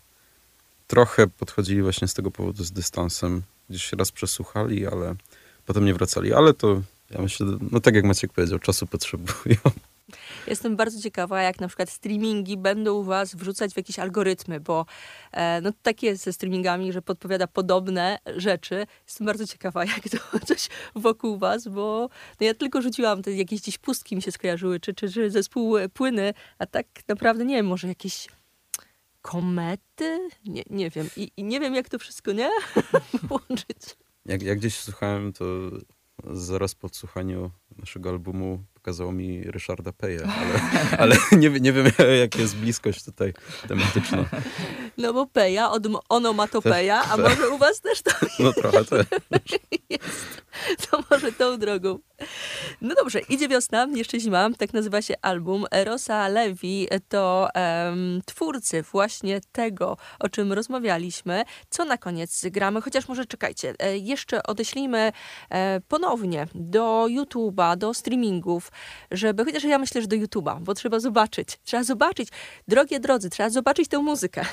trochę 0.88 1.27
podchodzili 1.27 1.82
właśnie 1.82 2.08
z 2.08 2.13
tego 2.13 2.32
powodu 2.32 2.63
z 2.63 2.71
dystansem. 2.71 3.41
Gdzieś 3.69 3.93
raz 3.93 4.12
przesłuchali, 4.12 4.88
ale 4.88 5.15
potem 5.65 5.86
nie 5.86 5.93
wracali. 5.93 6.34
Ale 6.34 6.53
to 6.53 6.82
ja 7.10 7.21
myślę, 7.21 7.47
no 7.71 7.79
tak 7.79 7.95
jak 7.95 8.05
Maciek 8.05 8.34
powiedział, 8.34 8.60
czasu 8.60 8.88
potrzebują. 8.88 9.58
Jestem 10.48 10.76
bardzo 10.76 11.02
ciekawa, 11.02 11.41
jak 11.41 11.60
na 11.60 11.67
przykład 11.67 11.89
streamingi 11.89 12.58
będą 12.58 13.04
was 13.04 13.36
wrzucać 13.36 13.74
w 13.74 13.78
jakieś 13.78 14.00
algorytmy, 14.00 14.60
bo 14.60 14.86
e, 15.32 15.62
no 15.62 15.72
tak 15.82 16.04
jest 16.04 16.24
ze 16.24 16.34
streamingami, 16.34 16.93
że 16.93 17.02
podpowiada 17.02 17.48
podobne 17.48 18.19
rzeczy. 18.36 18.86
Jestem 19.06 19.28
bardzo 19.28 19.48
ciekawa, 19.48 19.86
jak 19.95 20.02
to 20.10 20.39
coś 20.45 20.67
wokół 20.95 21.38
was, 21.38 21.67
bo 21.67 22.10
no 22.39 22.45
ja 22.45 22.54
tylko 22.54 22.82
rzuciłam, 22.82 23.22
te 23.22 23.32
jakieś 23.34 23.62
gdzieś 23.62 23.78
pustki 23.78 24.15
mi 24.15 24.22
się 24.22 24.32
skojarzyły, 24.32 24.80
czy, 24.80 24.93
czy, 24.93 25.10
czy 25.10 25.32
zespół 25.32 25.78
e, 25.78 25.89
płyny, 25.89 26.34
a 26.60 26.65
tak 26.65 26.86
naprawdę 27.08 27.45
nie 27.45 27.56
wiem, 27.56 27.65
może 27.65 27.88
jakieś 27.88 28.28
komety? 29.22 30.30
Nie, 30.45 30.63
nie 30.69 30.89
wiem. 30.89 31.10
I, 31.15 31.32
I 31.38 31.43
nie 31.43 31.60
wiem, 31.60 31.76
jak 31.76 31.89
to 31.89 32.00
wszystko, 32.00 32.32
nie? 32.32 32.50
Łączyć. 33.30 33.98
Jak, 34.26 34.41
jak 34.41 34.58
gdzieś 34.60 34.80
słuchałem, 34.80 35.34
to 35.34 35.45
zaraz 36.24 36.76
po 36.76 36.88
odsłuchaniu 36.88 37.52
naszego 37.78 38.10
albumu 38.10 38.63
pokazało 38.89 39.12
mi 39.12 39.43
Ryszarda 39.43 39.91
Peja, 39.93 40.21
ale, 40.21 40.60
ale 41.04 41.15
nie, 41.32 41.49
nie 41.49 41.73
wiem, 41.73 41.86
jaka 42.21 42.39
jest 42.39 42.56
bliskość 42.56 43.04
tutaj 43.04 43.34
tematyczna. 43.67 44.25
No 44.97 45.13
bo 45.13 45.25
peja, 45.25 45.71
od 45.71 45.84
onomatopeja, 46.10 47.02
a 47.12 47.17
może 47.17 47.49
u 47.49 47.58
was 47.58 47.82
też 47.82 48.02
to 48.02 48.12
No 48.43 48.54
trochę 48.54 48.86
te. 48.86 49.06
jest. 49.89 50.41
To 50.91 51.04
może 51.12 51.32
tą 51.32 51.58
drogą. 51.58 51.99
No 52.82 52.95
dobrze, 52.95 53.19
idzie 53.19 53.47
wiosna, 53.47 53.88
jeszcze 53.95 54.19
zima, 54.19 54.49
tak 54.58 54.73
nazywa 54.73 55.02
się 55.02 55.13
album. 55.21 55.65
Rosa 55.84 56.28
Levi 56.28 56.88
to 57.10 57.47
em, 57.54 58.21
twórcy 58.25 58.84
właśnie 58.84 59.41
tego, 59.52 59.97
o 60.19 60.30
czym 60.30 60.54
rozmawialiśmy. 60.54 61.43
Co 61.69 61.86
na 61.86 61.97
koniec 61.97 62.45
gramy? 62.45 62.82
Chociaż 62.82 63.08
może 63.08 63.25
czekajcie, 63.25 63.73
e, 63.80 63.97
jeszcze 63.97 64.43
odeślijmy 64.43 65.12
e, 65.49 65.82
ponownie 65.88 66.47
do 66.56 67.06
YouTube'a, 67.10 67.78
do 67.78 67.93
streamingów, 67.93 68.71
żeby, 69.11 69.45
chociaż 69.45 69.63
ja 69.63 69.77
myślę, 69.77 70.01
że 70.01 70.07
do 70.07 70.15
YouTube'a, 70.15 70.59
bo 70.61 70.73
trzeba 70.73 70.99
zobaczyć. 70.99 71.59
Trzeba 71.63 71.83
zobaczyć, 71.83 72.29
drogie 72.67 72.99
drodzy, 72.99 73.29
trzeba 73.29 73.49
zobaczyć 73.49 73.87
tę 73.87 73.99
muzykę. 73.99 74.45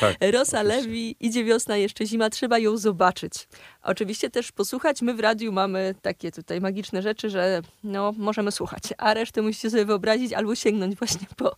Tak, 0.00 0.16
Rosa. 0.32 0.62
Lewi, 0.62 1.16
idzie 1.20 1.44
wiosna, 1.44 1.76
jeszcze 1.76 2.06
zima, 2.06 2.30
trzeba 2.30 2.58
ją 2.58 2.76
zobaczyć. 2.76 3.48
Oczywiście 3.82 4.30
też 4.30 4.52
posłuchać. 4.52 5.02
My 5.02 5.14
w 5.14 5.20
radiu 5.20 5.52
mamy 5.52 5.94
takie 6.02 6.32
tutaj 6.32 6.60
magiczne 6.60 7.02
rzeczy, 7.02 7.30
że 7.30 7.62
no, 7.84 8.12
możemy 8.16 8.52
słuchać, 8.52 8.82
a 8.98 9.14
resztę 9.14 9.42
musicie 9.42 9.70
sobie 9.70 9.84
wyobrazić 9.84 10.32
albo 10.32 10.54
sięgnąć 10.54 10.96
właśnie 10.96 11.26
po 11.36 11.56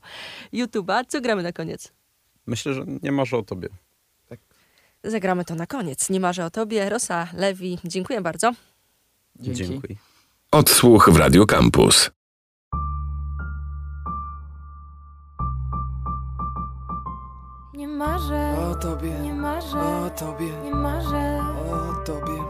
YouTube'a. 0.53 1.05
Co 1.09 1.21
gramy 1.21 1.43
na 1.43 1.53
koniec? 1.53 1.93
Myślę, 2.47 2.75
że 2.75 2.85
nie 3.03 3.13
marzę 3.13 3.37
o 3.37 3.43
tobie. 3.43 3.69
Zagramy 5.05 5.45
to 5.45 5.55
na 5.55 5.67
koniec. 5.67 6.11
Nie 6.11 6.21
marzę 6.21 6.45
o 6.45 6.51
tobie. 6.51 6.89
Rosa 6.89 7.29
Lewi, 7.35 7.79
dziękuję 7.85 8.21
bardzo. 8.21 8.53
dzięki. 9.37 9.65
Dziękuję. 9.65 9.97
Odsłuch 10.53 11.11
w 11.11 11.17
Radio 11.17 11.47
Campus. 11.47 12.11
Nie 17.75 17.89
marzę, 17.89 18.55
O 18.71 18.75
tobie, 18.75 19.11
nie 19.21 19.35
marzę, 19.35 19.81
o 20.07 20.11
tobie, 20.11 20.51
nie 20.65 20.75
marzę, 20.75 21.41
o 21.73 22.05
tobie. 22.07 22.43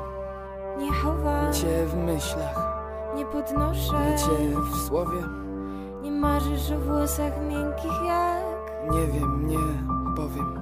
nie 0.78 0.92
chowam, 0.92 1.52
Cię 1.52 1.86
w 1.86 1.96
myślach, 1.96 2.82
nie 3.16 3.24
podnoszę. 3.26 4.16
cię 4.18 4.60
w 4.60 4.76
słowie. 4.88 5.22
Nie 6.02 6.10
marzysz 6.12 6.70
o 6.70 6.78
włosach 6.78 7.32
miękkich 7.48 8.02
jak 8.06 8.42
Nie 8.92 9.06
wiem, 9.06 9.46
nie 9.48 9.58
powiem. 10.16 10.61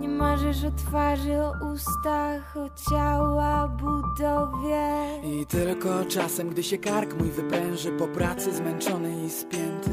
Nie 0.00 0.08
marzysz 0.08 0.64
o 0.64 0.70
twarzy, 0.70 1.42
o 1.42 1.52
ustach, 1.74 2.56
o 2.56 2.90
ciała, 2.90 3.68
budowie. 3.68 4.86
I 5.24 5.46
tylko 5.46 6.04
czasem, 6.04 6.48
gdy 6.48 6.62
się 6.62 6.78
kark 6.78 7.14
mój 7.18 7.30
wypręży 7.30 7.92
po 7.92 8.08
pracy 8.08 8.52
zmęczony 8.52 9.24
i 9.26 9.30
spięty 9.30 9.90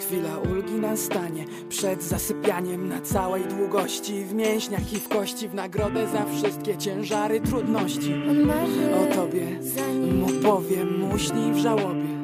Chwila 0.00 0.38
ulgi 0.38 0.74
nastanie 0.74 1.44
przed 1.68 2.02
zasypianiem 2.02 2.88
na 2.88 3.00
całej 3.00 3.44
długości 3.44 4.24
W 4.24 4.34
mięśniach 4.34 4.92
i 4.92 4.96
w 4.96 5.08
kości 5.08 5.48
w 5.48 5.54
nagrodę 5.54 6.08
za 6.08 6.24
wszystkie 6.24 6.76
ciężary 6.76 7.40
trudności. 7.40 8.14
On 8.30 8.40
marzy 8.46 8.90
O 8.94 9.14
tobie 9.14 9.46
zanim 9.60 10.20
mu 10.20 10.28
powiem, 10.42 11.12
uśnij 11.14 11.52
w 11.52 11.56
żałobie. 11.56 12.14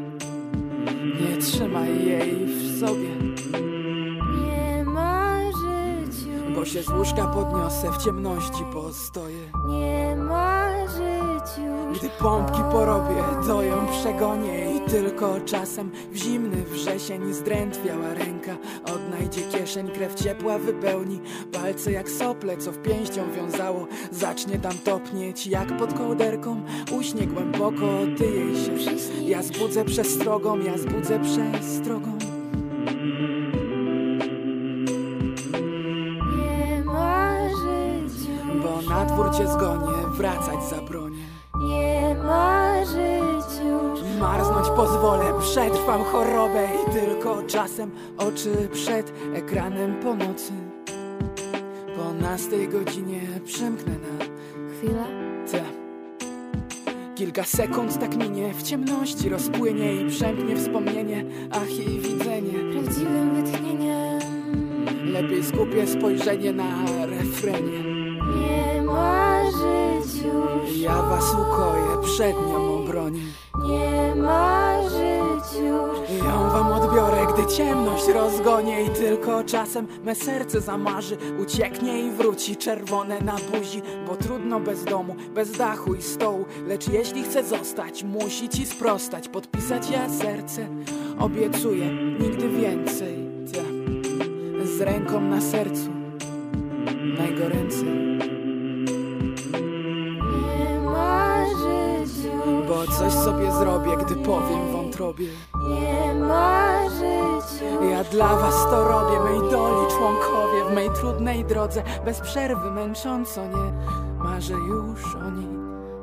Nie 1.20 1.36
trzymaj 1.36 2.06
jej 2.06 2.46
w 2.46 2.80
sobie 2.80 3.29
Bo 6.61 6.66
się 6.66 6.83
z 6.83 6.88
łóżka 6.88 7.27
podniosę, 7.27 7.90
w 7.92 8.05
ciemności 8.05 8.64
postoję. 8.73 9.38
Nie 9.68 10.16
marzyć 10.16 11.59
już 11.59 11.99
Gdy 11.99 12.09
pompki 12.18 12.61
porobię, 12.73 13.25
to 13.46 13.62
ją 13.62 13.87
przegonię 13.87 14.77
I 14.77 14.81
tylko 14.81 15.40
czasem 15.40 15.90
w 16.12 16.16
zimny 16.16 16.62
wrzesień 16.64 17.35
zdrętwiała 17.35 18.14
ręka. 18.14 18.57
Odnajdzie 18.94 19.42
kieszeń, 19.42 19.88
krew 19.88 20.14
ciepła 20.14 20.59
wypełni. 20.59 21.20
Palce 21.53 21.92
jak 21.92 22.11
sople, 22.11 22.57
co 22.57 22.73
w 22.73 22.83
pięścią 22.83 23.33
wiązało. 23.33 23.87
Zacznie 24.11 24.59
tam 24.59 24.79
topnieć 24.85 25.46
jak 25.46 25.77
pod 25.77 25.94
kołderką. 25.94 26.62
Uśnie 26.99 27.27
głęboko, 27.27 27.87
ty 28.19 28.25
jej 28.25 28.56
się 28.56 28.73
Ja 29.23 29.42
zbudzę 29.42 29.85
przestrogą, 29.85 30.58
ja 30.58 30.79
zbudzę 30.79 31.21
przestrogą 31.21 32.39
na 39.01 39.07
dwór 39.07 39.37
cię 39.37 39.48
zgonię, 39.48 39.92
wracać 40.11 40.65
zabronię 40.65 41.25
Nie 41.55 42.17
marzyć 42.25 43.65
już 43.65 44.19
Marznąć 44.21 44.69
pozwolę, 44.69 45.25
przetrwam 45.40 46.05
chorobę 46.05 46.69
i 46.83 46.92
tylko 46.92 47.42
czasem 47.42 47.90
oczy 48.19 48.69
przed 48.73 49.13
ekranem 49.35 50.01
po 50.03 50.15
nocy. 50.15 50.53
Po 51.96 52.13
nastej 52.15 52.69
godzinie 52.69 53.21
przemknę 53.44 53.92
na 53.92 54.25
Chwila 54.75 55.07
te. 55.51 55.63
Kilka 57.15 57.44
sekund 57.44 57.98
tak 57.98 58.17
minie, 58.17 58.55
w 58.55 58.63
ciemności 58.63 59.29
rozpłynie 59.29 59.94
i 59.94 60.11
przemknie 60.11 60.57
wspomnienie, 60.57 61.25
ach 61.51 61.71
i 61.71 62.01
widzenie. 62.01 62.73
Prawdziwym 62.73 63.35
wytchnieniem 63.35 64.21
Lepiej 65.05 65.44
skupię 65.44 65.87
spojrzenie 65.87 66.53
na 66.53 66.85
refrenie. 67.07 67.85
Nie 68.37 68.60
Ja 70.77 71.02
was 71.02 71.35
ukoję, 71.35 72.02
przed 72.02 72.37
nią 72.48 72.75
obronię 72.75 73.21
Nie 73.64 74.14
marzyć 74.14 75.52
już. 75.54 76.25
Ją 76.25 76.50
wam 76.50 76.73
odbiorę, 76.73 77.27
gdy 77.35 77.56
ciemność 77.56 78.08
rozgonię 78.08 78.85
I 78.85 78.90
tylko 78.90 79.44
czasem 79.44 79.87
me 80.04 80.14
serce 80.14 80.60
zamarzy. 80.60 81.16
Ucieknie 81.42 82.00
i 82.02 82.10
wróci 82.10 82.56
czerwone 82.56 83.21
na 83.21 83.37
buzi 83.52 83.83
Bo 84.06 84.16
trudno 84.16 84.60
bez 84.60 84.85
domu, 84.85 85.16
bez 85.35 85.52
dachu 85.52 85.94
i 85.94 86.02
stołu. 86.02 86.44
Lecz 86.66 86.88
jeśli 86.88 87.23
chce 87.23 87.44
zostać, 87.44 88.04
musi 88.04 88.48
ci 88.48 88.66
sprostać 88.66 89.29
Podpisać 89.29 89.90
ja 89.90 90.08
serce, 90.08 90.68
obiecuję 91.18 91.90
Nigdy 92.21 92.48
więcej, 92.48 93.27
ja. 93.54 93.62
Z 94.64 94.81
ręką 94.81 95.21
na 95.21 95.40
sercu, 95.40 95.90
najgoręcej 97.18 98.29
coś 103.01 103.13
sobie 103.13 103.53
zrobię, 103.53 103.96
gdy 104.05 104.15
powiem 104.15 104.73
wątrobie. 104.73 105.27
Nie 105.69 106.15
marzyć 106.15 107.63
już 107.63 107.90
Ja 107.90 108.05
dla 108.05 108.37
was 108.37 108.55
to 108.55 108.88
robię, 108.88 109.21
mej 109.21 109.51
doli 109.51 109.87
członkowie 109.90 110.65
W 110.71 110.75
mej 110.75 110.90
trudnej 110.90 111.44
drodze, 111.44 111.83
bez 112.05 112.21
przerwy 112.21 112.71
męcząco 112.71 113.46
nie. 113.46 113.73
Marzę 114.19 114.55
już 114.55 115.15
o 115.15 115.31
niej, 115.31 115.57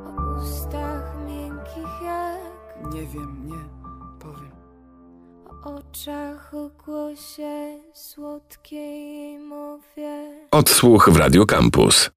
O 0.07 0.41
ustach 0.41 1.15
miękkich 1.27 2.01
jak 2.05 2.93
nie 2.93 3.07
wiem, 3.07 3.45
nie 3.45 3.63
powiem. 4.19 4.51
O 5.65 5.75
oczach, 5.75 6.53
o 6.53 6.69
głosie 6.85 7.79
słodkiej 7.93 9.39
mowie. 9.39 10.47
Odsłuch 10.51 11.09
w 11.09 11.17
Radio 11.17 11.45
Campus. 11.45 12.16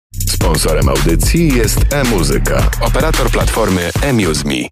Sponsorem 0.51 0.89
audycji 0.89 1.57
jest 1.57 1.79
e-muzyka, 1.93 2.71
operator 2.81 3.31
platformy 3.31 3.91
eMuseMe. 4.03 4.71